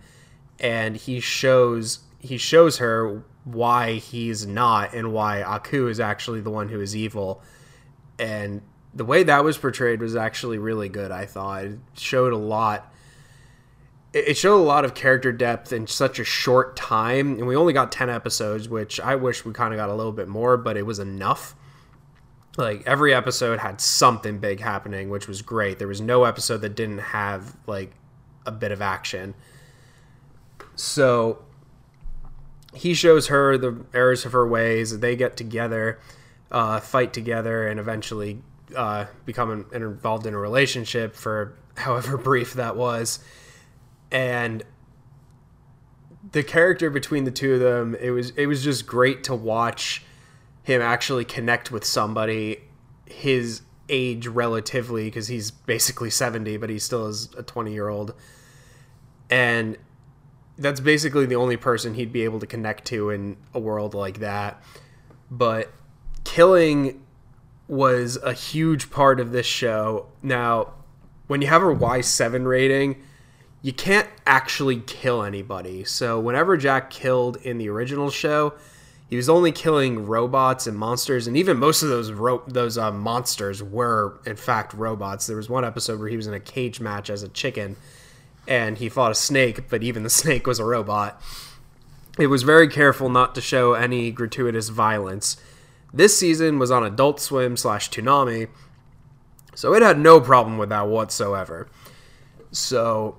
And 0.60 0.96
he 0.96 1.18
shows 1.18 1.98
he 2.20 2.38
shows 2.38 2.78
her 2.78 3.24
why 3.42 3.94
he's 3.94 4.46
not 4.46 4.94
and 4.94 5.12
why 5.12 5.42
Aku 5.42 5.88
is 5.88 5.98
actually 5.98 6.40
the 6.40 6.50
one 6.50 6.68
who 6.68 6.80
is 6.80 6.94
evil. 6.94 7.42
And 8.16 8.62
the 8.94 9.04
way 9.04 9.24
that 9.24 9.42
was 9.42 9.58
portrayed 9.58 10.00
was 10.00 10.14
actually 10.14 10.58
really 10.58 10.88
good, 10.88 11.10
I 11.10 11.26
thought. 11.26 11.64
It 11.64 11.80
showed 11.94 12.32
a 12.32 12.36
lot 12.36 12.92
it 14.12 14.36
showed 14.36 14.56
a 14.56 14.64
lot 14.64 14.84
of 14.84 14.94
character 14.94 15.32
depth 15.32 15.72
in 15.72 15.86
such 15.86 16.18
a 16.18 16.24
short 16.24 16.76
time 16.76 17.32
and 17.34 17.46
we 17.46 17.54
only 17.54 17.72
got 17.72 17.92
10 17.92 18.08
episodes 18.08 18.68
which 18.68 18.98
i 19.00 19.14
wish 19.14 19.44
we 19.44 19.52
kind 19.52 19.74
of 19.74 19.78
got 19.78 19.90
a 19.90 19.94
little 19.94 20.12
bit 20.12 20.28
more 20.28 20.56
but 20.56 20.76
it 20.76 20.86
was 20.86 20.98
enough. 20.98 21.54
Like 22.56 22.82
every 22.86 23.14
episode 23.14 23.60
had 23.60 23.80
something 23.80 24.38
big 24.38 24.60
happening 24.60 25.10
which 25.10 25.28
was 25.28 25.42
great. 25.42 25.78
There 25.78 25.86
was 25.86 26.00
no 26.00 26.24
episode 26.24 26.58
that 26.58 26.74
didn't 26.74 26.98
have 26.98 27.56
like 27.66 27.92
a 28.44 28.50
bit 28.50 28.72
of 28.72 28.82
action. 28.82 29.34
So 30.74 31.44
he 32.74 32.94
shows 32.94 33.28
her 33.28 33.56
the 33.56 33.84
errors 33.94 34.24
of 34.24 34.32
her 34.32 34.46
ways. 34.46 34.98
They 34.98 35.14
get 35.14 35.36
together 35.36 36.00
uh, 36.50 36.80
fight 36.80 37.12
together 37.12 37.68
and 37.68 37.78
eventually 37.78 38.42
uh, 38.74 39.06
become 39.24 39.66
involved 39.72 40.26
in 40.26 40.34
a 40.34 40.38
relationship 40.38 41.14
for 41.14 41.54
however 41.76 42.16
brief 42.16 42.54
that 42.54 42.74
was 42.74 43.20
and 44.10 44.64
the 46.32 46.42
character 46.42 46.90
between 46.90 47.24
the 47.24 47.30
two 47.30 47.54
of 47.54 47.60
them 47.60 47.94
it 48.00 48.10
was 48.10 48.30
it 48.30 48.46
was 48.46 48.62
just 48.62 48.86
great 48.86 49.24
to 49.24 49.34
watch 49.34 50.04
him 50.62 50.82
actually 50.82 51.24
connect 51.24 51.70
with 51.70 51.84
somebody 51.84 52.58
his 53.06 53.62
age 53.88 54.26
relatively 54.26 55.04
because 55.04 55.28
he's 55.28 55.50
basically 55.50 56.10
70 56.10 56.58
but 56.58 56.68
he 56.68 56.78
still 56.78 57.06
is 57.06 57.30
a 57.36 57.42
20 57.42 57.72
year 57.72 57.88
old 57.88 58.14
and 59.30 59.78
that's 60.58 60.80
basically 60.80 61.26
the 61.26 61.36
only 61.36 61.56
person 61.56 61.94
he'd 61.94 62.12
be 62.12 62.24
able 62.24 62.40
to 62.40 62.46
connect 62.46 62.84
to 62.86 63.10
in 63.10 63.36
a 63.54 63.60
world 63.60 63.94
like 63.94 64.18
that. 64.18 64.60
But 65.30 65.72
killing 66.24 67.04
was 67.68 68.16
a 68.16 68.32
huge 68.32 68.90
part 68.90 69.20
of 69.20 69.30
this 69.30 69.46
show. 69.46 70.06
Now 70.22 70.74
when 71.28 71.42
you 71.42 71.48
have 71.48 71.62
a 71.62 71.66
y7 71.66 72.46
rating 72.46 73.00
you 73.68 73.74
can't 73.74 74.08
actually 74.26 74.80
kill 74.86 75.22
anybody. 75.22 75.84
So 75.84 76.18
whenever 76.18 76.56
Jack 76.56 76.88
killed 76.88 77.36
in 77.36 77.58
the 77.58 77.68
original 77.68 78.08
show, 78.08 78.54
he 79.10 79.16
was 79.16 79.28
only 79.28 79.52
killing 79.52 80.06
robots 80.06 80.66
and 80.66 80.74
monsters, 80.74 81.26
and 81.26 81.36
even 81.36 81.58
most 81.58 81.82
of 81.82 81.90
those 81.90 82.10
ro- 82.10 82.42
those 82.46 82.78
uh, 82.78 82.90
monsters 82.90 83.62
were 83.62 84.20
in 84.24 84.36
fact 84.36 84.72
robots. 84.72 85.26
There 85.26 85.36
was 85.36 85.50
one 85.50 85.66
episode 85.66 86.00
where 86.00 86.08
he 86.08 86.16
was 86.16 86.26
in 86.26 86.32
a 86.32 86.40
cage 86.40 86.80
match 86.80 87.10
as 87.10 87.22
a 87.22 87.28
chicken, 87.28 87.76
and 88.46 88.78
he 88.78 88.88
fought 88.88 89.12
a 89.12 89.14
snake, 89.14 89.68
but 89.68 89.82
even 89.82 90.02
the 90.02 90.08
snake 90.22 90.46
was 90.46 90.58
a 90.58 90.64
robot. 90.64 91.20
It 92.18 92.28
was 92.28 92.44
very 92.44 92.68
careful 92.68 93.10
not 93.10 93.34
to 93.34 93.42
show 93.42 93.74
any 93.74 94.10
gratuitous 94.10 94.70
violence. 94.70 95.36
This 95.92 96.16
season 96.16 96.58
was 96.58 96.70
on 96.70 96.84
Adult 96.84 97.20
Swim 97.20 97.54
slash 97.58 97.90
Toonami, 97.90 98.48
so 99.54 99.74
it 99.74 99.82
had 99.82 99.98
no 99.98 100.22
problem 100.22 100.56
with 100.56 100.70
that 100.70 100.88
whatsoever. 100.88 101.68
So 102.50 103.18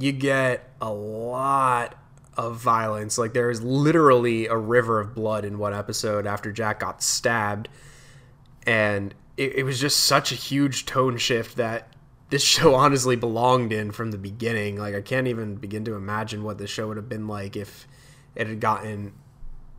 you 0.00 0.12
get 0.12 0.68
a 0.80 0.92
lot 0.92 1.96
of 2.36 2.56
violence. 2.56 3.18
Like 3.18 3.32
there 3.32 3.50
is 3.50 3.62
literally 3.62 4.46
a 4.46 4.56
river 4.56 5.00
of 5.00 5.14
blood 5.14 5.44
in 5.44 5.58
one 5.58 5.74
episode 5.74 6.26
after 6.26 6.52
Jack 6.52 6.80
got 6.80 7.02
stabbed, 7.02 7.68
and 8.66 9.14
it, 9.36 9.56
it, 9.56 9.62
was 9.64 9.80
just 9.80 10.04
such 10.04 10.32
a 10.32 10.34
huge 10.34 10.86
tone 10.86 11.16
shift 11.18 11.56
that 11.56 11.88
this 12.30 12.42
show 12.44 12.74
honestly 12.74 13.16
belonged 13.16 13.72
in 13.72 13.90
from 13.92 14.10
the 14.10 14.18
beginning. 14.18 14.76
Like 14.76 14.94
I 14.94 15.02
can't 15.02 15.28
even 15.28 15.56
begin 15.56 15.84
to 15.84 15.94
imagine 15.94 16.42
what 16.42 16.58
this 16.58 16.70
show 16.70 16.88
would 16.88 16.96
have 16.96 17.08
been 17.08 17.28
like 17.28 17.56
if 17.56 17.86
it 18.34 18.46
had 18.46 18.60
gotten 18.60 19.12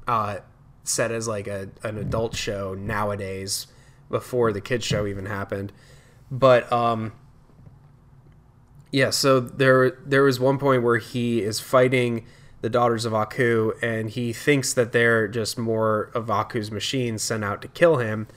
uh, 0.08 0.38
set 0.84 1.12
as 1.12 1.28
like 1.28 1.48
a 1.48 1.70
an 1.84 1.98
adult 1.98 2.36
show 2.36 2.74
nowadays 2.74 3.68
before 4.10 4.52
the 4.52 4.62
kids 4.62 4.86
show 4.86 5.08
even 5.08 5.26
happened. 5.26 5.72
But 6.30 6.72
um 6.72 7.14
yeah, 8.92 9.10
so 9.10 9.40
there 9.40 9.92
there 10.06 10.24
was 10.24 10.40
one 10.40 10.58
point 10.58 10.84
where 10.84 10.98
he 10.98 11.42
is 11.42 11.60
fighting 11.60 12.26
the 12.60 12.70
daughters 12.70 13.06
of 13.06 13.14
Aku, 13.14 13.72
and 13.82 14.10
he 14.10 14.34
thinks 14.34 14.74
that 14.74 14.92
they're 14.92 15.28
just 15.28 15.58
more 15.58 16.12
of 16.14 16.30
Aku's 16.30 16.72
machines 16.72 17.24
sent 17.24 17.44
out 17.44 17.62
to 17.62 17.68
kill 17.70 17.98
him. 17.98 18.28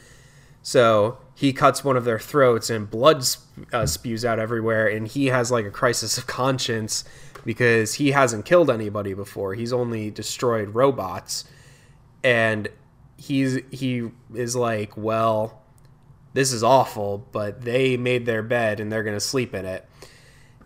So 0.62 1.18
he 1.34 1.52
cuts 1.52 1.84
one 1.84 1.96
of 1.96 2.04
their 2.04 2.20
throats, 2.20 2.70
and 2.70 2.88
blood 2.88 3.25
uh, 3.73 3.87
spews 3.87 4.25
out 4.25 4.38
everywhere. 4.38 4.87
And 4.87 5.08
he 5.08 5.26
has 5.26 5.50
like 5.50 5.66
a 5.66 5.70
crisis 5.70 6.16
of 6.16 6.26
conscience 6.26 7.04
because 7.44 7.94
he 7.94 8.12
hasn't 8.12 8.46
killed 8.46 8.70
anybody 8.70 9.12
before. 9.12 9.54
He's 9.54 9.73
only 9.73 10.11
destroyed 10.11 10.70
robots, 10.70 11.44
and 12.23 12.68
he's 13.16 13.58
he 13.73 14.08
is 14.32 14.54
like, 14.54 14.96
well, 14.96 15.62
this 16.32 16.52
is 16.52 16.62
awful, 16.62 17.26
but 17.32 17.62
they 17.62 17.96
made 17.96 18.25
their 18.25 18.42
bed 18.44 18.78
and 18.78 18.92
they're 18.92 19.02
gonna 19.02 19.18
sleep 19.18 19.52
in 19.52 19.64
it 19.64 19.88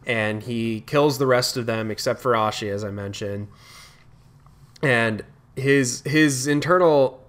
and 0.09 0.43
he 0.43 0.81
kills 0.81 1.19
the 1.19 1.27
rest 1.27 1.57
of 1.57 1.67
them 1.67 1.91
except 1.91 2.21
for 2.21 2.33
Ashi, 2.33 2.73
as 2.73 2.83
I 2.83 2.91
mentioned. 2.91 3.49
And 4.83 5.23
his 5.55 6.03
his 6.03 6.47
internal 6.47 7.23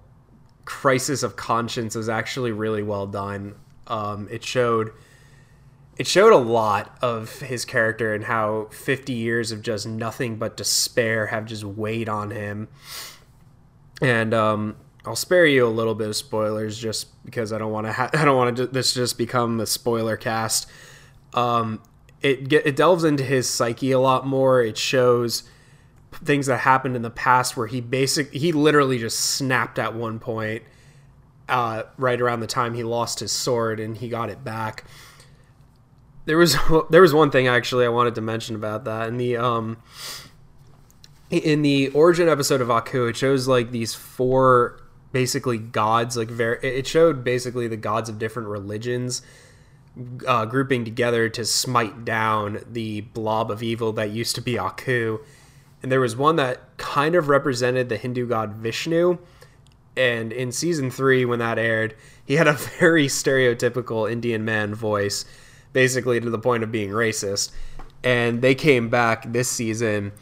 crisis 0.64 1.22
of 1.22 1.36
conscience 1.36 1.96
was 1.96 2.08
actually 2.08 2.52
really 2.52 2.82
well 2.82 3.06
done. 3.06 3.56
Um, 3.88 4.28
it 4.32 4.44
showed 4.44 4.92
it 5.98 6.08
showed 6.08 6.32
a 6.32 6.38
lot 6.38 6.98
of 7.02 7.40
his 7.40 7.66
character 7.66 8.14
and 8.14 8.24
how 8.24 8.70
50 8.72 9.12
years 9.12 9.52
of 9.52 9.62
just 9.62 9.86
nothing 9.86 10.38
but 10.38 10.56
despair 10.56 11.28
have 11.28 11.46
just 11.46 11.66
weighed 11.66 12.08
on 12.08 12.32
him. 12.32 12.70
And 14.02 14.34
um, 14.34 14.78
I'll 15.06 15.18
spare 15.18 15.46
you 15.46 15.68
a 15.68 15.68
little 15.68 15.96
bit 15.96 16.08
of 16.08 16.16
spoilers 16.16 16.80
just 16.80 17.22
because 17.26 17.52
I 17.52 17.58
don't 17.58 17.74
want 17.74 17.88
to. 17.88 17.92
Ha- 17.92 18.12
I 18.14 18.24
don't 18.24 18.38
want 18.38 18.56
to. 18.56 18.68
This 18.68 18.94
just 18.94 19.18
become 19.18 19.60
a 19.60 19.66
spoiler 19.66 20.16
cast. 20.16 20.70
Um, 21.34 21.82
it 22.22 22.52
it 22.52 22.76
delves 22.76 23.04
into 23.04 23.24
his 23.24 23.50
psyche 23.50 23.92
a 23.92 24.00
lot 24.00 24.26
more. 24.28 24.62
It 24.62 24.78
shows 24.78 25.44
things 26.12 26.48
that 26.48 26.60
happened 26.60 26.96
in 26.96 27.02
the 27.02 27.10
past 27.10 27.56
where 27.56 27.68
he 27.68 27.82
basic 27.82 28.34
he 28.34 28.52
literally 28.52 28.98
just 28.98 29.20
snapped 29.20 29.80
at 29.80 29.94
one 29.94 30.20
point 30.20 30.64
uh, 31.48 31.84
right 31.98 32.20
around 32.20 32.40
the 32.40 32.48
time 32.48 32.74
he 32.74 32.84
lost 32.84 33.20
his 33.20 33.32
sword 33.32 33.80
and 33.80 33.98
he 33.98 34.10
got 34.10 34.30
it 34.30 34.44
back. 34.44 34.84
There 36.26 36.38
was 36.38 36.58
there 36.90 37.02
was 37.02 37.14
one 37.14 37.32
thing 37.32 37.48
actually 37.48 37.86
I 37.86 37.90
wanted 37.90 38.16
to 38.16 38.22
mention 38.22 38.56
about 38.56 38.86
that 38.86 39.08
in 39.08 39.18
the 39.18 39.38
um 39.38 39.78
in 41.30 41.62
the 41.62 41.90
origin 41.90 42.28
episode 42.28 42.60
of 42.60 42.72
Aku 42.72 43.06
it 43.06 43.16
shows 43.16 43.48
like 43.48 43.72
these 43.72 43.94
four 43.94 44.82
basically 45.12 45.58
gods 45.58 46.18
like 46.18 46.28
very 46.28 46.60
it 46.64 46.86
showed 46.88 47.24
basically 47.24 47.68
the 47.68 47.78
gods 47.78 48.10
of 48.10 48.20
different 48.20 48.48
religions 48.48 49.22
uh, 50.28 50.46
grouping 50.46 50.86
together 50.86 51.30
to 51.30 51.46
smite 51.46 52.06
down 52.06 52.62
the 52.70 53.02
blob 53.02 53.52
of 53.52 53.62
evil 53.64 53.92
that 53.94 54.12
used 54.12 54.36
to 54.36 54.42
be 54.42 54.58
Aku. 54.58 55.20
And 55.82 55.92
there 55.92 56.00
was 56.00 56.16
one 56.16 56.36
that 56.38 56.78
kind 56.78 57.16
of 57.16 57.30
represented 57.30 57.90
the 57.90 57.98
Hindu 57.98 58.28
god 58.28 58.54
Vishnu. 58.54 59.18
And 59.98 60.32
in 60.32 60.52
season 60.52 60.92
three, 60.92 61.26
when 61.26 61.40
that 61.40 61.60
aired, 61.60 61.96
he 62.26 62.36
had 62.36 62.48
a 62.48 62.54
very 62.80 63.08
stereotypical 63.08 64.10
Indian 64.10 64.46
man 64.46 64.74
voice, 64.74 65.26
basically 65.74 66.20
to 66.20 66.30
the 66.30 66.40
point 66.40 66.64
of 66.64 66.72
being 66.72 66.90
racist. 66.90 67.52
And 68.04 68.42
they 68.42 68.56
came 68.56 68.90
back 68.90 69.32
this 69.34 69.50
season, 69.50 70.14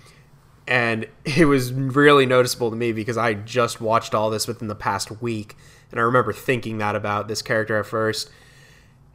and 0.67 1.07
it 1.25 1.45
was 1.45 1.71
really 1.71 2.25
noticeable 2.25 2.71
to 2.71 2.75
me 2.75 2.91
because 2.91 3.17
I 3.17 3.36
just 3.36 3.79
watched 3.79 4.15
all 4.15 4.29
this 4.29 4.47
within 4.47 4.67
the 4.67 4.75
past 4.75 5.21
week. 5.21 5.55
And 5.91 6.00
I 6.00 6.03
remember 6.03 6.33
thinking 6.33 6.79
that 6.79 6.95
about 6.95 7.27
this 7.27 7.41
character 7.41 7.77
at 7.79 7.86
first 7.86 8.29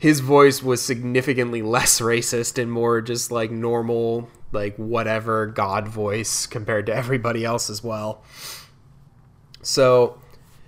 his 0.03 0.19
voice 0.19 0.65
was 0.65 0.83
significantly 0.83 1.63
less 1.63 2.01
racist 2.01 2.61
and 2.61 2.73
more 2.73 3.01
just 3.01 3.31
like 3.31 3.53
normal, 3.53 4.29
like 4.51 4.75
whatever 4.75 5.47
God 5.47 5.87
voice 5.87 6.45
compared 6.45 6.87
to 6.87 6.95
everybody 6.95 7.45
else 7.45 7.71
as 7.71 7.85
well. 7.85 8.25
So, 9.63 10.21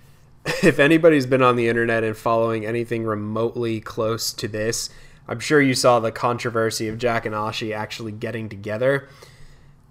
if 0.63 0.79
anybody's 0.79 1.25
been 1.25 1.41
on 1.41 1.57
the 1.57 1.67
internet 1.67 2.01
and 2.05 2.15
following 2.15 2.65
anything 2.65 3.03
remotely 3.03 3.81
close 3.81 4.31
to 4.31 4.47
this, 4.47 4.89
I'm 5.27 5.41
sure 5.41 5.61
you 5.61 5.73
saw 5.73 5.99
the 5.99 6.13
controversy 6.13 6.87
of 6.87 6.97
Jack 6.97 7.25
and 7.25 7.35
Ashi 7.35 7.75
actually 7.75 8.13
getting 8.13 8.47
together. 8.47 9.09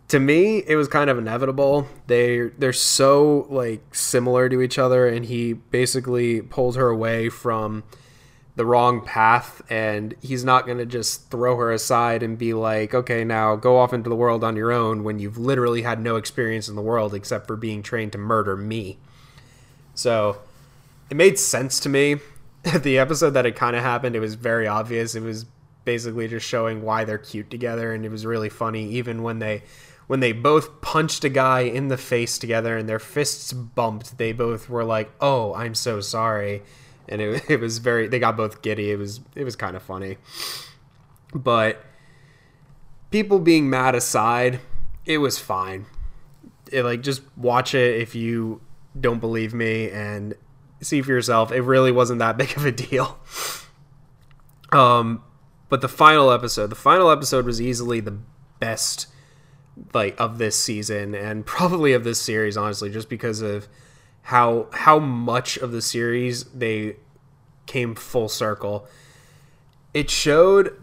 To 0.08 0.18
me, 0.18 0.64
it 0.66 0.76
was 0.76 0.88
kind 0.88 1.10
of 1.10 1.18
inevitable. 1.18 1.86
They 2.06 2.48
they're 2.56 2.72
so 2.72 3.46
like 3.50 3.94
similar 3.94 4.48
to 4.48 4.62
each 4.62 4.78
other 4.78 5.06
and 5.06 5.26
he 5.26 5.52
basically 5.52 6.40
pulled 6.40 6.76
her 6.76 6.88
away 6.88 7.28
from 7.28 7.84
the 8.56 8.64
wrong 8.64 9.00
path 9.00 9.62
and 9.68 10.14
he's 10.22 10.44
not 10.44 10.64
going 10.64 10.78
to 10.78 10.86
just 10.86 11.28
throw 11.30 11.56
her 11.56 11.72
aside 11.72 12.22
and 12.22 12.38
be 12.38 12.54
like 12.54 12.94
okay 12.94 13.24
now 13.24 13.56
go 13.56 13.76
off 13.76 13.92
into 13.92 14.08
the 14.08 14.14
world 14.14 14.44
on 14.44 14.54
your 14.54 14.70
own 14.70 15.02
when 15.02 15.18
you've 15.18 15.38
literally 15.38 15.82
had 15.82 16.00
no 16.00 16.16
experience 16.16 16.68
in 16.68 16.76
the 16.76 16.82
world 16.82 17.14
except 17.14 17.46
for 17.46 17.56
being 17.56 17.82
trained 17.82 18.12
to 18.12 18.18
murder 18.18 18.56
me. 18.56 18.98
So 19.94 20.38
it 21.10 21.16
made 21.16 21.38
sense 21.38 21.80
to 21.80 21.88
me. 21.88 22.16
The 22.80 22.98
episode 22.98 23.30
that 23.30 23.44
it 23.44 23.56
kind 23.56 23.76
of 23.76 23.82
happened 23.82 24.16
it 24.16 24.20
was 24.20 24.36
very 24.36 24.66
obvious. 24.66 25.14
It 25.14 25.22
was 25.22 25.44
basically 25.84 26.28
just 26.28 26.46
showing 26.46 26.80
why 26.80 27.04
they're 27.04 27.18
cute 27.18 27.50
together 27.50 27.92
and 27.92 28.06
it 28.06 28.10
was 28.10 28.24
really 28.24 28.48
funny 28.48 28.88
even 28.92 29.22
when 29.22 29.38
they 29.38 29.62
when 30.06 30.20
they 30.20 30.32
both 30.32 30.80
punched 30.80 31.24
a 31.24 31.28
guy 31.28 31.60
in 31.60 31.88
the 31.88 31.96
face 31.96 32.38
together 32.38 32.76
and 32.76 32.88
their 32.88 32.98
fists 32.98 33.52
bumped, 33.52 34.18
they 34.18 34.32
both 34.32 34.68
were 34.68 34.84
like, 34.84 35.10
"Oh, 35.20 35.54
I'm 35.54 35.74
so 35.74 36.00
sorry," 36.00 36.62
and 37.08 37.20
it, 37.20 37.44
it 37.50 37.60
was 37.60 37.78
very. 37.78 38.08
They 38.08 38.18
got 38.18 38.36
both 38.36 38.62
giddy. 38.62 38.90
It 38.90 38.98
was 38.98 39.20
it 39.34 39.44
was 39.44 39.56
kind 39.56 39.76
of 39.76 39.82
funny, 39.82 40.18
but 41.34 41.84
people 43.10 43.38
being 43.38 43.70
mad 43.70 43.94
aside, 43.94 44.60
it 45.04 45.18
was 45.18 45.38
fine. 45.38 45.86
It, 46.72 46.82
like 46.82 47.02
just 47.02 47.22
watch 47.36 47.74
it 47.74 48.00
if 48.00 48.14
you 48.14 48.60
don't 48.98 49.20
believe 49.20 49.54
me 49.54 49.90
and 49.90 50.34
see 50.80 51.02
for 51.02 51.12
yourself. 51.12 51.52
It 51.52 51.62
really 51.62 51.92
wasn't 51.92 52.18
that 52.20 52.36
big 52.38 52.56
of 52.56 52.64
a 52.64 52.72
deal. 52.72 53.18
Um, 54.72 55.22
but 55.68 55.80
the 55.80 55.88
final 55.88 56.30
episode, 56.30 56.68
the 56.68 56.76
final 56.76 57.10
episode 57.10 57.46
was 57.46 57.60
easily 57.60 58.00
the 58.00 58.18
best 58.60 59.06
like 59.92 60.18
of 60.20 60.38
this 60.38 60.56
season 60.56 61.14
and 61.14 61.44
probably 61.46 61.92
of 61.92 62.04
this 62.04 62.20
series 62.20 62.56
honestly 62.56 62.90
just 62.90 63.08
because 63.08 63.40
of 63.40 63.68
how 64.24 64.66
how 64.72 64.98
much 64.98 65.56
of 65.58 65.72
the 65.72 65.82
series 65.82 66.44
they 66.44 66.96
came 67.66 67.94
full 67.94 68.28
circle 68.28 68.86
it 69.92 70.10
showed 70.10 70.80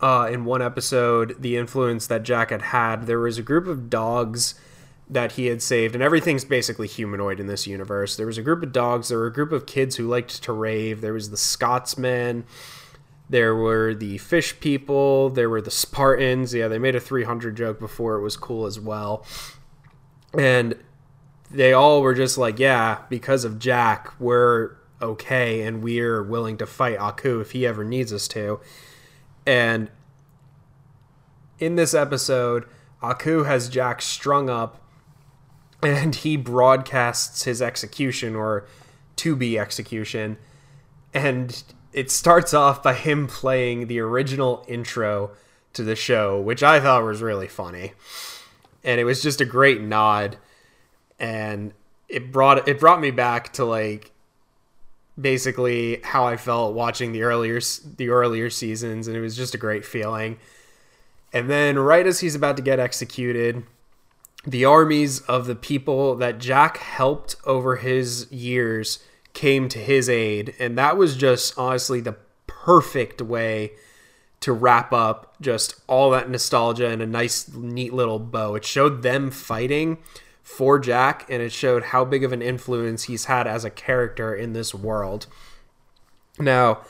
uh, 0.00 0.28
in 0.30 0.44
one 0.44 0.60
episode 0.60 1.36
the 1.40 1.56
influence 1.56 2.06
that 2.06 2.22
jack 2.22 2.50
had 2.50 2.62
had 2.62 3.06
there 3.06 3.18
was 3.18 3.38
a 3.38 3.42
group 3.42 3.66
of 3.66 3.88
dogs 3.90 4.54
that 5.08 5.32
he 5.32 5.46
had 5.46 5.62
saved 5.62 5.94
and 5.94 6.02
everything's 6.02 6.44
basically 6.44 6.86
humanoid 6.86 7.40
in 7.40 7.46
this 7.46 7.66
universe 7.66 8.16
there 8.16 8.26
was 8.26 8.38
a 8.38 8.42
group 8.42 8.62
of 8.62 8.72
dogs 8.72 9.08
there 9.08 9.18
were 9.18 9.26
a 9.26 9.32
group 9.32 9.52
of 9.52 9.66
kids 9.66 9.96
who 9.96 10.06
liked 10.06 10.42
to 10.42 10.52
rave 10.52 11.00
there 11.00 11.12
was 11.12 11.30
the 11.30 11.36
scotsman 11.36 12.44
there 13.28 13.54
were 13.54 13.94
the 13.94 14.18
fish 14.18 14.58
people. 14.60 15.30
There 15.30 15.50
were 15.50 15.60
the 15.60 15.70
Spartans. 15.70 16.54
Yeah, 16.54 16.68
they 16.68 16.78
made 16.78 16.94
a 16.94 17.00
300 17.00 17.56
joke 17.56 17.80
before 17.80 18.14
it 18.16 18.20
was 18.20 18.36
cool 18.36 18.66
as 18.66 18.78
well. 18.78 19.26
And 20.36 20.74
they 21.56 21.72
all 21.72 22.02
were 22.02 22.14
just 22.14 22.36
like, 22.36 22.58
yeah, 22.58 22.98
because 23.08 23.44
of 23.44 23.58
Jack, 23.58 24.12
we're 24.20 24.76
okay 25.00 25.62
and 25.62 25.82
we're 25.82 26.22
willing 26.22 26.58
to 26.58 26.66
fight 26.66 26.98
Aku 26.98 27.40
if 27.40 27.52
he 27.52 27.66
ever 27.66 27.82
needs 27.82 28.12
us 28.12 28.28
to. 28.28 28.60
And 29.46 29.90
in 31.58 31.76
this 31.76 31.94
episode, 31.94 32.66
Aku 33.02 33.44
has 33.44 33.68
Jack 33.68 34.02
strung 34.02 34.50
up 34.50 34.82
and 35.82 36.14
he 36.14 36.36
broadcasts 36.36 37.44
his 37.44 37.62
execution 37.62 38.36
or 38.36 38.66
to 39.16 39.34
be 39.34 39.58
execution. 39.58 40.36
And 41.14 41.62
it 41.92 42.10
starts 42.10 42.52
off 42.52 42.82
by 42.82 42.92
him 42.92 43.26
playing 43.26 43.86
the 43.86 44.00
original 44.00 44.64
intro 44.68 45.30
to 45.72 45.82
the 45.82 45.96
show, 45.96 46.38
which 46.38 46.62
I 46.62 46.80
thought 46.80 47.04
was 47.04 47.22
really 47.22 47.48
funny. 47.48 47.92
And 48.84 49.00
it 49.00 49.04
was 49.04 49.22
just 49.22 49.40
a 49.40 49.46
great 49.46 49.80
nod 49.80 50.36
and 51.18 51.72
it 52.08 52.32
brought 52.32 52.68
it 52.68 52.78
brought 52.78 53.00
me 53.00 53.10
back 53.10 53.52
to 53.54 53.64
like 53.64 54.12
basically 55.18 56.00
how 56.02 56.26
I 56.26 56.36
felt 56.36 56.74
watching 56.74 57.12
the 57.12 57.22
earlier 57.22 57.60
the 57.96 58.10
earlier 58.10 58.50
seasons 58.50 59.08
and 59.08 59.16
it 59.16 59.20
was 59.20 59.36
just 59.36 59.54
a 59.54 59.58
great 59.58 59.84
feeling. 59.84 60.38
And 61.32 61.50
then 61.50 61.78
right 61.78 62.06
as 62.06 62.20
he's 62.20 62.34
about 62.34 62.56
to 62.56 62.62
get 62.62 62.78
executed, 62.78 63.64
the 64.46 64.64
armies 64.64 65.20
of 65.22 65.46
the 65.46 65.56
people 65.56 66.14
that 66.16 66.38
Jack 66.38 66.78
helped 66.78 67.36
over 67.44 67.76
his 67.76 68.30
years 68.30 69.00
came 69.32 69.68
to 69.68 69.78
his 69.78 70.08
aid. 70.08 70.54
And 70.58 70.78
that 70.78 70.96
was 70.96 71.16
just 71.16 71.58
honestly 71.58 72.00
the 72.00 72.16
perfect 72.46 73.20
way 73.20 73.72
to 74.40 74.52
wrap 74.52 74.92
up 74.92 75.34
just 75.40 75.74
all 75.88 76.10
that 76.10 76.30
nostalgia 76.30 76.90
in 76.90 77.00
a 77.00 77.06
nice, 77.06 77.52
neat 77.52 77.92
little 77.92 78.18
bow. 78.18 78.54
It 78.54 78.64
showed 78.64 79.02
them 79.02 79.30
fighting 79.30 79.98
for 80.46 80.78
Jack, 80.78 81.26
and 81.28 81.42
it 81.42 81.50
showed 81.50 81.86
how 81.86 82.04
big 82.04 82.22
of 82.22 82.32
an 82.32 82.40
influence 82.40 83.02
he's 83.02 83.24
had 83.24 83.48
as 83.48 83.64
a 83.64 83.70
character 83.70 84.32
in 84.32 84.52
this 84.52 84.72
world. 84.72 85.26
Now, 86.38 86.82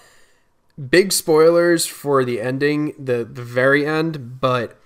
big 0.91 1.11
spoilers 1.11 1.87
for 1.87 2.23
the 2.23 2.39
ending, 2.39 2.93
the, 2.99 3.25
the 3.25 3.43
very 3.43 3.87
end, 3.87 4.43
but 4.43 4.79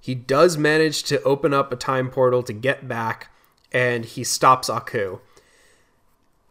he 0.00 0.14
does 0.14 0.56
manage 0.56 1.02
to 1.04 1.20
open 1.24 1.52
up 1.52 1.72
a 1.72 1.76
time 1.76 2.10
portal 2.10 2.44
to 2.44 2.52
get 2.52 2.86
back, 2.86 3.32
and 3.72 4.04
he 4.04 4.22
stops 4.22 4.70
Aku 4.70 5.18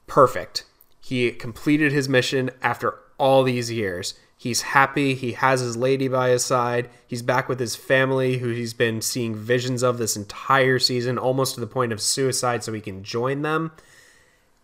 perfect. 0.08 0.66
He 1.12 1.30
completed 1.34 1.92
his 1.92 2.08
mission 2.08 2.52
after 2.62 2.98
all 3.18 3.44
these 3.44 3.70
years. 3.70 4.14
He's 4.38 4.62
happy. 4.62 5.14
He 5.14 5.34
has 5.34 5.60
his 5.60 5.76
lady 5.76 6.08
by 6.08 6.30
his 6.30 6.46
side. 6.46 6.90
He's 7.06 7.22
back 7.22 7.50
with 7.50 7.60
his 7.60 7.76
family, 7.76 8.38
who 8.38 8.48
he's 8.52 8.74
been 8.74 9.02
seeing 9.02 9.36
visions 9.36 9.84
of 9.84 9.98
this 9.98 10.16
entire 10.16 10.80
season, 10.80 11.18
almost 11.18 11.56
to 11.56 11.60
the 11.60 11.68
point 11.68 11.92
of 11.92 12.00
suicide, 12.00 12.64
so 12.64 12.72
he 12.72 12.80
can 12.80 13.04
join 13.04 13.42
them. 13.42 13.74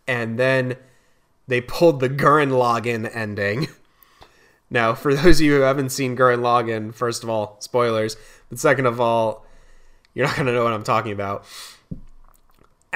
And 0.07 0.39
then 0.39 0.77
they 1.49 1.59
pulled 1.59 1.99
the 1.99 2.07
Gurren 2.07 2.51
Lagann 2.51 3.13
ending. 3.13 3.67
Now, 4.69 4.95
for 4.95 5.13
those 5.13 5.39
of 5.39 5.45
you 5.45 5.55
who 5.55 5.61
haven't 5.61 5.91
seen 5.91 6.17
Gurren 6.17 6.39
Lagann, 6.39 6.93
first 6.93 7.23
of 7.23 7.29
all, 7.29 7.55
spoilers, 7.61 8.17
but 8.49 8.59
second 8.59 8.85
of 8.85 8.99
all, 8.99 9.45
you're 10.13 10.27
not 10.27 10.35
going 10.35 10.47
to 10.47 10.51
know 10.51 10.65
what 10.65 10.73
I'm 10.73 10.83
talking 10.83 11.13
about 11.13 11.45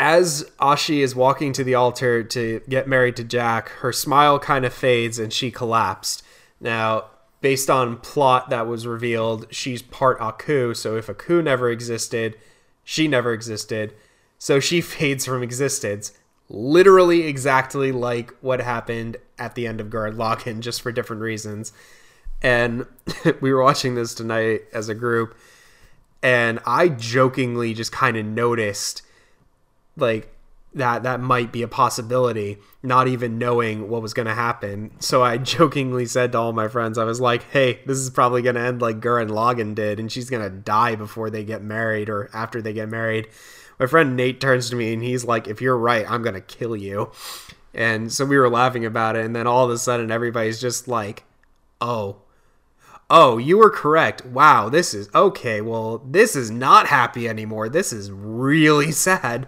as 0.02 0.50
Ashi 0.60 1.04
is 1.04 1.16
walking 1.16 1.54
to 1.54 1.64
the 1.64 1.76
altar 1.76 2.24
to 2.24 2.60
get 2.68 2.88
married 2.88 3.16
to 3.18 3.24
Jack, 3.24 3.70
her 3.70 3.94
smile 3.94 4.40
kind 4.40 4.66
of 4.66 4.74
fades 4.74 5.20
and 5.20 5.32
she 5.32 5.52
collapsed. 5.52 6.24
Now, 6.60 7.06
based 7.40 7.70
on 7.70 7.98
plot 7.98 8.50
that 8.50 8.66
was 8.66 8.88
revealed, 8.88 9.46
she's 9.52 9.84
part 9.84 10.20
Aku, 10.20 10.74
so 10.74 10.98
if 10.98 11.08
Aku 11.08 11.44
never 11.44 11.70
existed, 11.70 12.36
she 12.84 13.08
never 13.08 13.32
existed. 13.32 13.94
So 14.40 14.60
she 14.60 14.82
fades 14.82 15.24
from 15.24 15.44
existence. 15.44 16.14
Literally 16.50 17.28
exactly 17.28 17.92
like 17.92 18.34
what 18.42 18.60
happened 18.60 19.18
at 19.38 19.54
the 19.54 19.68
end 19.68 19.80
of 19.80 19.88
Gurren 19.92 20.16
Lagann, 20.16 20.62
just 20.62 20.82
for 20.82 20.92
different 20.92 21.22
reasons. 21.22 21.74
And 22.42 22.88
we 23.40 23.54
were 23.54 23.62
watching 23.62 23.94
this 23.94 24.16
tonight 24.16 24.62
as 24.74 24.90
a 24.90 24.96
group, 24.96 25.38
and 26.24 26.60
I 26.66 26.88
jokingly 26.90 27.76
just 27.76 27.92
kind 27.92 28.18
of 28.18 28.26
noticed 28.26 29.04
like 29.97 30.34
that 30.73 31.04
that 31.04 31.19
might 31.19 31.51
be 31.51 31.62
a 31.63 31.67
possibility 31.67 32.58
not 32.82 33.08
even 33.08 33.38
knowing 33.38 33.89
what 33.89 34.01
was 34.01 34.13
going 34.13 34.27
to 34.27 34.34
happen. 34.34 34.91
So 34.99 35.21
i 35.21 35.38
jokingly 35.56 36.06
said 36.06 36.32
to 36.32 36.38
all 36.38 36.54
my 36.54 36.67
friends 36.67 36.97
i 36.97 37.04
was 37.04 37.19
like 37.19 37.43
hey 37.51 37.82
this 37.86 37.97
is 37.97 38.10
probably 38.10 38.41
going 38.41 38.56
to 38.56 38.62
end 38.62 38.82
like 38.82 38.99
Gurren 38.99 39.30
Lagann 39.30 39.75
did 39.75 39.99
and 39.99 40.12
she's 40.12 40.30
going 40.30 40.43
to 40.43 40.49
die 40.49 40.95
before 40.95 41.30
they 41.30 41.43
get 41.43 41.62
married 41.62 42.10
or 42.10 42.30
after 42.34 42.62
they 42.62 42.73
get 42.73 42.89
married. 42.89 43.27
My 43.80 43.88
friend 43.88 44.15
nate 44.15 44.39
turns 44.39 44.69
to 44.69 44.75
me 44.75 44.93
and 44.93 45.04
he's 45.04 45.25
like 45.25 45.47
if 45.47 45.62
you're 45.62 45.77
right 45.77 46.10
i'm 46.10 46.21
going 46.21 46.36
to 46.36 46.41
kill 46.41 46.75
you. 46.75 47.12
And 47.73 48.12
so 48.12 48.25
we 48.25 48.38
were 48.38 48.49
laughing 48.49 48.86
about 48.86 49.15
it 49.15 49.25
and 49.25 49.36
then 49.36 49.47
all 49.47 49.65
of 49.65 49.71
a 49.71 49.77
sudden 49.77 50.12
everybody's 50.12 50.62
just 50.62 50.88
like 50.88 51.23
oh 51.82 52.21
oh 53.12 53.38
you 53.38 53.60
were 53.60 53.69
correct 53.69 54.26
wow 54.26 54.69
this 54.69 54.93
is 54.93 55.08
okay 55.13 55.62
well 55.62 56.00
this 56.00 56.36
is 56.36 56.50
not 56.50 56.88
happy 56.88 57.30
anymore 57.30 57.69
this 57.69 57.93
is 57.93 58.10
really 58.10 58.91
sad 58.91 59.45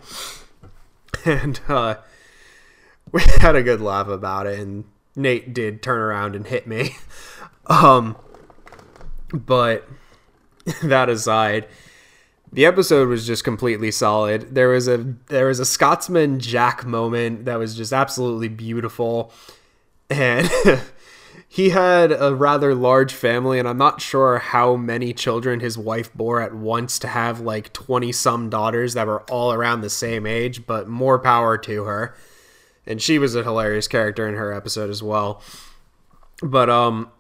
and 1.26 1.60
uh, 1.68 1.96
we 3.14 3.22
had 3.40 3.56
a 3.56 3.64
good 3.64 3.80
laugh 3.80 4.10
about 4.10 4.48
it. 4.48 4.60
And 4.60 4.84
Nate 5.16 5.54
did 5.54 5.82
turn 5.82 6.02
around 6.02 6.36
and 6.36 6.46
hit 6.46 6.68
me. 6.68 6.98
Um, 7.66 8.18
but 9.34 9.88
that 10.84 11.08
aside, 11.08 11.66
the 12.52 12.66
episode 12.66 13.08
was 13.08 13.26
just 13.26 13.46
completely 13.46 13.90
solid. 13.90 14.54
There 14.54 14.68
was 14.68 14.90
a 14.90 15.16
there 15.28 15.46
was 15.48 15.62
a 15.62 15.66
Scotsman 15.66 16.42
Jack 16.42 16.86
moment 16.86 17.46
that 17.46 17.58
was 17.58 17.74
just 17.74 17.94
absolutely 17.94 18.50
beautiful, 18.50 19.32
and 20.10 20.52
he 21.54 21.70
had 21.70 22.12
a 22.12 22.34
rather 22.34 22.74
large 22.74 23.14
family, 23.14 23.60
and 23.60 23.68
I'm 23.68 23.78
not 23.78 24.02
sure 24.02 24.40
how 24.40 24.76
many 24.76 25.14
children 25.14 25.60
his 25.60 25.78
wife 25.78 26.12
bore 26.16 26.42
at 26.42 26.56
once 26.56 26.98
to 26.98 27.08
have 27.08 27.42
like 27.42 27.72
20 27.74 28.12
some 28.12 28.50
daughters 28.50 28.96
that 28.96 29.06
were 29.06 29.22
all 29.30 29.54
around 29.54 29.82
the 29.82 29.90
same 29.92 30.26
age, 30.26 30.66
but 30.66 30.88
more 30.88 31.20
power 31.20 31.60
to 31.60 31.84
her. 31.84 32.16
And 32.88 33.00
she 33.00 33.20
was 33.20 33.36
a 33.36 33.44
hilarious 33.44 33.88
character 33.88 34.28
in 34.28 34.34
her 34.34 34.52
episode 34.52 34.90
as 34.90 35.04
well. 35.04 35.44
But 36.42 36.72
um 36.72 37.12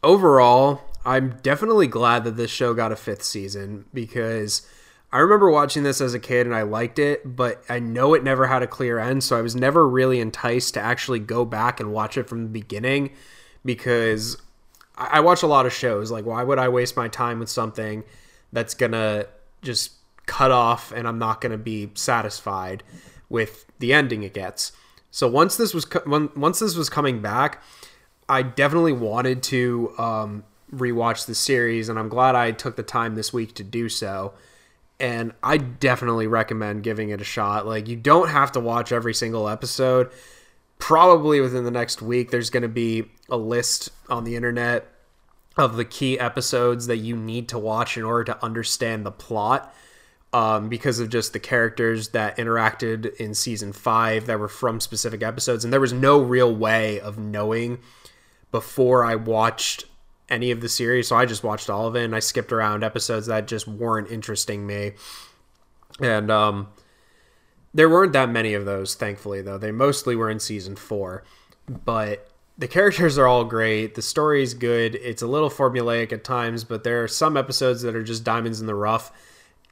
overall, 0.00 0.82
I'm 1.04 1.38
definitely 1.42 1.88
glad 1.88 2.22
that 2.22 2.36
this 2.36 2.52
show 2.52 2.72
got 2.72 2.92
a 2.92 2.96
fifth 2.96 3.24
season 3.24 3.86
because 3.92 4.64
I 5.10 5.18
remember 5.18 5.50
watching 5.50 5.82
this 5.82 6.00
as 6.00 6.14
a 6.14 6.20
kid 6.20 6.46
and 6.46 6.54
I 6.54 6.62
liked 6.62 7.00
it, 7.00 7.34
but 7.34 7.64
I 7.68 7.80
know 7.80 8.14
it 8.14 8.22
never 8.22 8.46
had 8.46 8.62
a 8.62 8.68
clear 8.68 9.00
end, 9.00 9.24
so 9.24 9.36
I 9.36 9.42
was 9.42 9.56
never 9.56 9.88
really 9.88 10.20
enticed 10.20 10.74
to 10.74 10.80
actually 10.80 11.18
go 11.18 11.44
back 11.44 11.80
and 11.80 11.92
watch 11.92 12.16
it 12.16 12.28
from 12.28 12.44
the 12.44 12.48
beginning 12.48 13.10
because 13.66 14.38
I 14.96 15.20
watch 15.20 15.42
a 15.42 15.46
lot 15.46 15.66
of 15.66 15.74
shows. 15.74 16.10
Like, 16.10 16.24
why 16.24 16.42
would 16.42 16.58
I 16.58 16.70
waste 16.70 16.96
my 16.96 17.08
time 17.08 17.38
with 17.40 17.50
something 17.50 18.04
that's 18.52 18.72
gonna 18.72 19.26
just 19.60 19.92
cut 20.24 20.50
off 20.50 20.90
and 20.92 21.06
I'm 21.06 21.18
not 21.18 21.42
gonna 21.42 21.58
be 21.58 21.90
satisfied 21.94 22.82
with 23.28 23.66
the 23.78 23.92
ending 23.92 24.22
it 24.22 24.32
gets? 24.32 24.72
So 25.10 25.28
once 25.28 25.56
this 25.56 25.74
was 25.74 25.86
once 26.06 26.58
this 26.60 26.76
was 26.76 26.88
coming 26.88 27.20
back, 27.20 27.62
I 28.28 28.42
definitely 28.42 28.92
wanted 28.94 29.42
to 29.44 29.92
um, 29.98 30.44
rewatch 30.74 31.26
the 31.26 31.34
series, 31.34 31.88
and 31.88 31.98
I'm 31.98 32.08
glad 32.08 32.34
I 32.34 32.52
took 32.52 32.76
the 32.76 32.82
time 32.82 33.14
this 33.14 33.32
week 33.32 33.54
to 33.56 33.64
do 33.64 33.88
so. 33.88 34.32
and 34.98 35.32
I 35.42 35.58
definitely 35.58 36.26
recommend 36.26 36.82
giving 36.82 37.10
it 37.10 37.20
a 37.20 37.24
shot. 37.24 37.66
Like 37.66 37.88
you 37.88 37.96
don't 37.96 38.28
have 38.28 38.52
to 38.52 38.60
watch 38.60 38.92
every 38.92 39.14
single 39.14 39.48
episode. 39.48 40.10
Probably 40.78 41.40
within 41.40 41.64
the 41.64 41.70
next 41.70 42.02
week 42.02 42.30
there's 42.30 42.50
going 42.50 42.62
to 42.62 42.68
be 42.68 43.10
a 43.28 43.36
list 43.36 43.90
on 44.08 44.24
the 44.24 44.36
internet 44.36 44.86
of 45.56 45.76
the 45.76 45.84
key 45.84 46.18
episodes 46.18 46.86
that 46.86 46.98
you 46.98 47.16
need 47.16 47.48
to 47.48 47.58
watch 47.58 47.96
in 47.96 48.04
order 48.04 48.24
to 48.24 48.44
understand 48.44 49.04
the 49.04 49.12
plot. 49.12 49.74
Um, 50.32 50.68
because 50.68 50.98
of 50.98 51.08
just 51.08 51.32
the 51.32 51.38
characters 51.38 52.08
that 52.08 52.36
interacted 52.36 53.14
in 53.16 53.32
season 53.32 53.72
five 53.72 54.26
that 54.26 54.38
were 54.38 54.48
from 54.48 54.80
specific 54.80 55.22
episodes, 55.22 55.64
and 55.64 55.72
there 55.72 55.80
was 55.80 55.94
no 55.94 56.20
real 56.20 56.54
way 56.54 57.00
of 57.00 57.16
knowing 57.16 57.78
before 58.50 59.02
I 59.02 59.14
watched 59.14 59.86
any 60.28 60.50
of 60.50 60.60
the 60.60 60.68
series. 60.68 61.08
So 61.08 61.16
I 61.16 61.24
just 61.24 61.42
watched 61.42 61.70
all 61.70 61.86
of 61.86 61.96
it, 61.96 62.04
and 62.04 62.14
I 62.14 62.18
skipped 62.18 62.52
around 62.52 62.84
episodes 62.84 63.28
that 63.28 63.46
just 63.46 63.66
weren't 63.66 64.10
interesting 64.10 64.66
me. 64.66 64.92
And 66.00 66.30
um, 66.30 66.68
there 67.76 67.90
weren't 67.90 68.14
that 68.14 68.30
many 68.30 68.54
of 68.54 68.64
those, 68.64 68.94
thankfully, 68.94 69.42
though. 69.42 69.58
They 69.58 69.70
mostly 69.70 70.16
were 70.16 70.30
in 70.30 70.40
season 70.40 70.76
four, 70.76 71.24
but 71.68 72.30
the 72.56 72.66
characters 72.66 73.18
are 73.18 73.26
all 73.26 73.44
great. 73.44 73.94
The 73.94 74.02
story 74.02 74.42
is 74.42 74.54
good. 74.54 74.94
It's 74.94 75.20
a 75.20 75.26
little 75.26 75.50
formulaic 75.50 76.10
at 76.10 76.24
times, 76.24 76.64
but 76.64 76.84
there 76.84 77.04
are 77.04 77.08
some 77.08 77.36
episodes 77.36 77.82
that 77.82 77.94
are 77.94 78.02
just 78.02 78.24
diamonds 78.24 78.62
in 78.62 78.66
the 78.66 78.74
rough. 78.74 79.12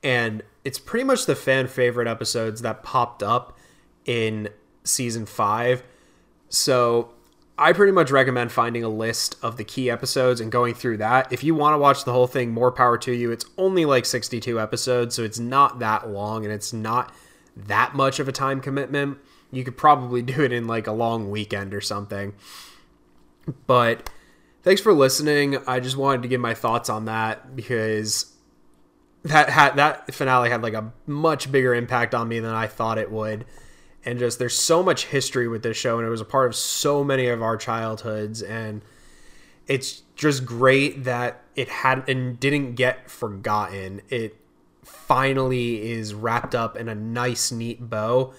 And 0.03 0.43
it's 0.65 0.79
pretty 0.79 1.05
much 1.05 1.25
the 1.25 1.35
fan 1.35 1.67
favorite 1.67 2.07
episodes 2.07 2.61
that 2.61 2.83
popped 2.83 3.23
up 3.23 3.57
in 4.05 4.51
season 4.85 5.25
five. 5.25 5.83
So 6.51 7.15
I 7.57 7.73
pretty 7.73 7.93
much 7.93 8.11
recommend 8.11 8.53
finding 8.53 8.85
a 8.85 8.91
list 8.91 9.37
of 9.41 9.57
the 9.57 9.65
key 9.65 9.89
episodes 9.89 10.43
and 10.43 10.53
going 10.53 10.75
through 10.75 10.99
that. 10.99 11.33
If 11.33 11.43
you 11.43 11.55
want 11.55 11.73
to 11.73 11.79
watch 11.79 12.05
the 12.05 12.13
whole 12.13 12.27
thing, 12.27 12.51
more 12.51 12.71
power 12.71 12.99
to 12.99 13.13
you. 13.13 13.31
It's 13.31 13.47
only 13.57 13.87
like 13.87 14.05
62 14.05 14.61
episodes, 14.61 15.15
so 15.15 15.23
it's 15.23 15.39
not 15.39 15.79
that 15.79 16.11
long 16.11 16.45
and 16.45 16.53
it's 16.53 16.75
not 16.75 17.15
that 17.57 17.95
much 17.95 18.19
of 18.19 18.29
a 18.29 18.33
time 18.33 18.61
commitment. 18.61 19.19
You 19.51 19.65
could 19.65 19.77
probably 19.77 20.23
do 20.23 20.43
it 20.43 20.53
in 20.53 20.67
like 20.67 20.87
a 20.87 20.93
long 20.93 21.31
weekend 21.31 21.75
or 21.75 21.81
something. 21.81 22.35
But 23.67 24.11
thanks 24.63 24.81
for 24.81 24.93
listening. 24.93 25.59
I 25.67 25.81
just 25.81 25.97
wanted 25.97 26.23
to 26.23 26.29
give 26.29 26.41
my 26.41 26.55
thoughts 26.55 26.89
on 26.89 27.05
that 27.05 27.55
because 27.55 28.33
that 29.25 29.49
had 29.49 29.77
that 29.77 30.13
finale 30.15 30.51
had 30.51 30.63
like 30.63 30.75
a 30.75 30.93
much 31.07 31.51
bigger 31.51 31.75
impact 31.75 32.15
on 32.15 32.29
me 32.29 32.41
than 32.41 32.55
I 32.55 32.67
thought 32.67 32.99
it 32.99 33.11
would. 33.11 33.45
And 34.05 34.19
just 34.19 34.39
there's 34.39 34.59
so 34.59 34.83
much 34.83 35.07
history 35.07 35.49
with 35.49 35.63
this 35.63 35.77
show 35.77 35.99
and 35.99 36.07
it 36.07 36.11
was 36.11 36.21
a 36.21 36.27
part 36.27 36.47
of 36.47 36.55
so 36.55 37.03
many 37.03 37.29
of 37.29 37.43
our 37.43 37.57
childhoods 37.57 38.43
and 38.43 38.83
it's 39.67 40.03
just 40.15 40.45
great 40.45 41.05
that 41.05 41.43
it 41.57 41.69
had 41.69 42.07
and 42.09 42.39
didn't 42.39 42.75
get 42.75 43.11
forgotten. 43.11 44.03
It 44.11 44.37
finally 45.07 45.91
is 45.91 46.15
wrapped 46.15 46.55
up 46.55 46.77
in 46.77 46.89
a 46.89 46.95
nice 46.95 47.53
neat 47.53 47.89
bow 47.89 48.33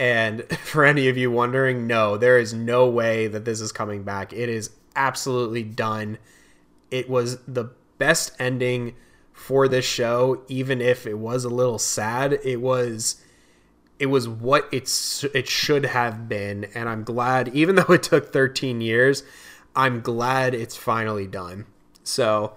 and 0.00 0.42
for 0.64 0.84
any 0.84 1.08
of 1.08 1.16
you 1.16 1.30
wondering, 1.30 1.86
no, 1.86 2.16
there 2.16 2.38
is 2.38 2.52
no 2.52 2.88
way 2.88 3.28
that 3.28 3.44
this 3.44 3.60
is 3.60 3.70
coming 3.70 4.02
back. 4.02 4.32
It 4.32 4.48
is 4.48 4.70
absolutely 4.96 5.62
done. 5.62 6.18
It 6.90 7.08
was 7.08 7.38
the 7.44 7.70
best 7.98 8.32
ending 8.40 8.96
for 9.32 9.68
this 9.68 9.84
show, 9.84 10.42
even 10.48 10.80
if 10.80 11.06
it 11.06 11.18
was 11.18 11.44
a 11.44 11.48
little 11.48 11.78
sad. 11.78 12.38
It 12.44 12.60
was 12.60 13.22
it 13.98 14.06
was 14.06 14.26
what 14.26 14.66
it's 14.72 15.24
it 15.34 15.46
should 15.46 15.84
have 15.84 16.28
been, 16.28 16.64
and 16.74 16.88
I'm 16.88 17.04
glad, 17.04 17.48
even 17.48 17.74
though 17.76 17.92
it 17.92 18.02
took 18.02 18.32
13 18.32 18.80
years, 18.80 19.22
I'm 19.76 20.00
glad 20.00 20.54
it's 20.54 20.76
finally 20.76 21.26
done. 21.26 21.66
So 22.02 22.54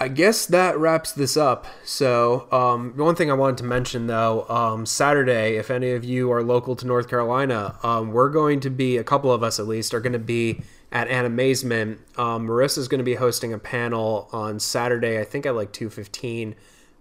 I 0.00 0.06
guess 0.06 0.46
that 0.46 0.78
wraps 0.78 1.10
this 1.10 1.36
up. 1.36 1.66
So, 1.82 2.46
um, 2.52 2.92
one 2.96 3.16
thing 3.16 3.32
I 3.32 3.34
wanted 3.34 3.58
to 3.58 3.64
mention 3.64 4.06
though, 4.06 4.48
um, 4.48 4.86
Saturday, 4.86 5.56
if 5.56 5.72
any 5.72 5.90
of 5.90 6.04
you 6.04 6.30
are 6.30 6.42
local 6.42 6.76
to 6.76 6.86
North 6.86 7.08
Carolina, 7.08 7.76
um, 7.82 8.12
we're 8.12 8.28
going 8.28 8.60
to 8.60 8.70
be, 8.70 8.96
a 8.96 9.02
couple 9.02 9.32
of 9.32 9.42
us 9.42 9.58
at 9.58 9.66
least, 9.66 9.92
are 9.92 10.00
going 10.00 10.12
to 10.12 10.20
be 10.20 10.62
at 10.92 11.08
Animazement. 11.08 11.98
Um, 12.16 12.46
Marissa's 12.46 12.86
going 12.86 13.00
to 13.00 13.04
be 13.04 13.16
hosting 13.16 13.52
a 13.52 13.58
panel 13.58 14.28
on 14.32 14.60
Saturday, 14.60 15.18
I 15.18 15.24
think 15.24 15.46
at 15.46 15.56
like 15.56 15.72
2.15, 15.72 16.54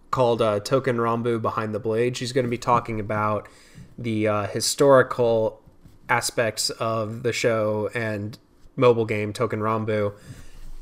called 0.09 0.41
uh, 0.41 0.59
Touken 0.61 0.95
Ranbu 0.95 1.39
Behind 1.39 1.75
the 1.75 1.79
Blade. 1.79 2.17
She's 2.17 2.33
going 2.33 2.45
to 2.45 2.49
be 2.49 2.57
talking 2.57 2.99
about 2.99 3.47
the 3.95 4.27
uh, 4.27 4.47
historical 4.47 5.61
aspects 6.09 6.71
of 6.71 7.21
the 7.21 7.33
show 7.33 7.91
and 7.93 8.39
mobile 8.75 9.05
game 9.05 9.33
Touken 9.33 9.59
Ranbu 9.59 10.13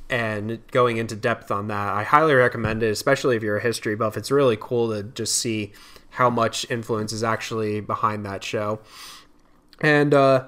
and 0.10 0.60
going 0.72 0.98
into 0.98 1.16
depth 1.16 1.52
on 1.52 1.68
that. 1.68 1.94
I 1.94 2.04
highly 2.04 2.34
recommend 2.34 2.84
it, 2.84 2.90
especially 2.90 3.36
if 3.36 3.44
you're 3.44 3.58
a 3.58 3.62
history 3.62 3.96
buff. 3.96 4.18
It's 4.18 4.32
really 4.32 4.58
cool 4.60 4.92
to 4.92 5.04
just 5.04 5.36
see 5.38 5.74
how 6.12 6.30
much 6.30 6.70
influence 6.70 7.12
is 7.12 7.24
actually 7.24 7.82
behind 7.82 8.26
that 8.26 8.44
show. 8.44 8.80
And 9.82 10.14
uh, 10.14 10.46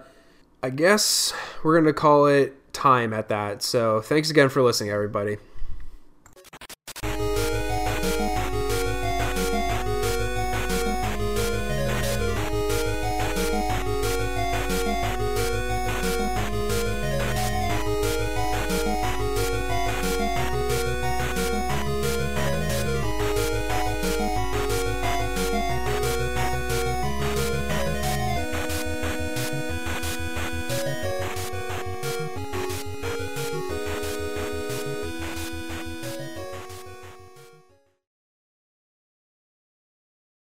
I 0.64 0.70
guess 0.70 1.34
we're 1.64 1.74
going 1.76 1.86
to 1.86 1.94
call 1.94 2.28
it 2.28 2.74
time 2.74 3.14
at 3.14 3.30
that. 3.30 3.62
So 3.62 4.02
thanks 4.02 4.30
again 4.30 4.50
for 4.50 4.62
listening, 4.62 4.92
everybody. 4.92 5.38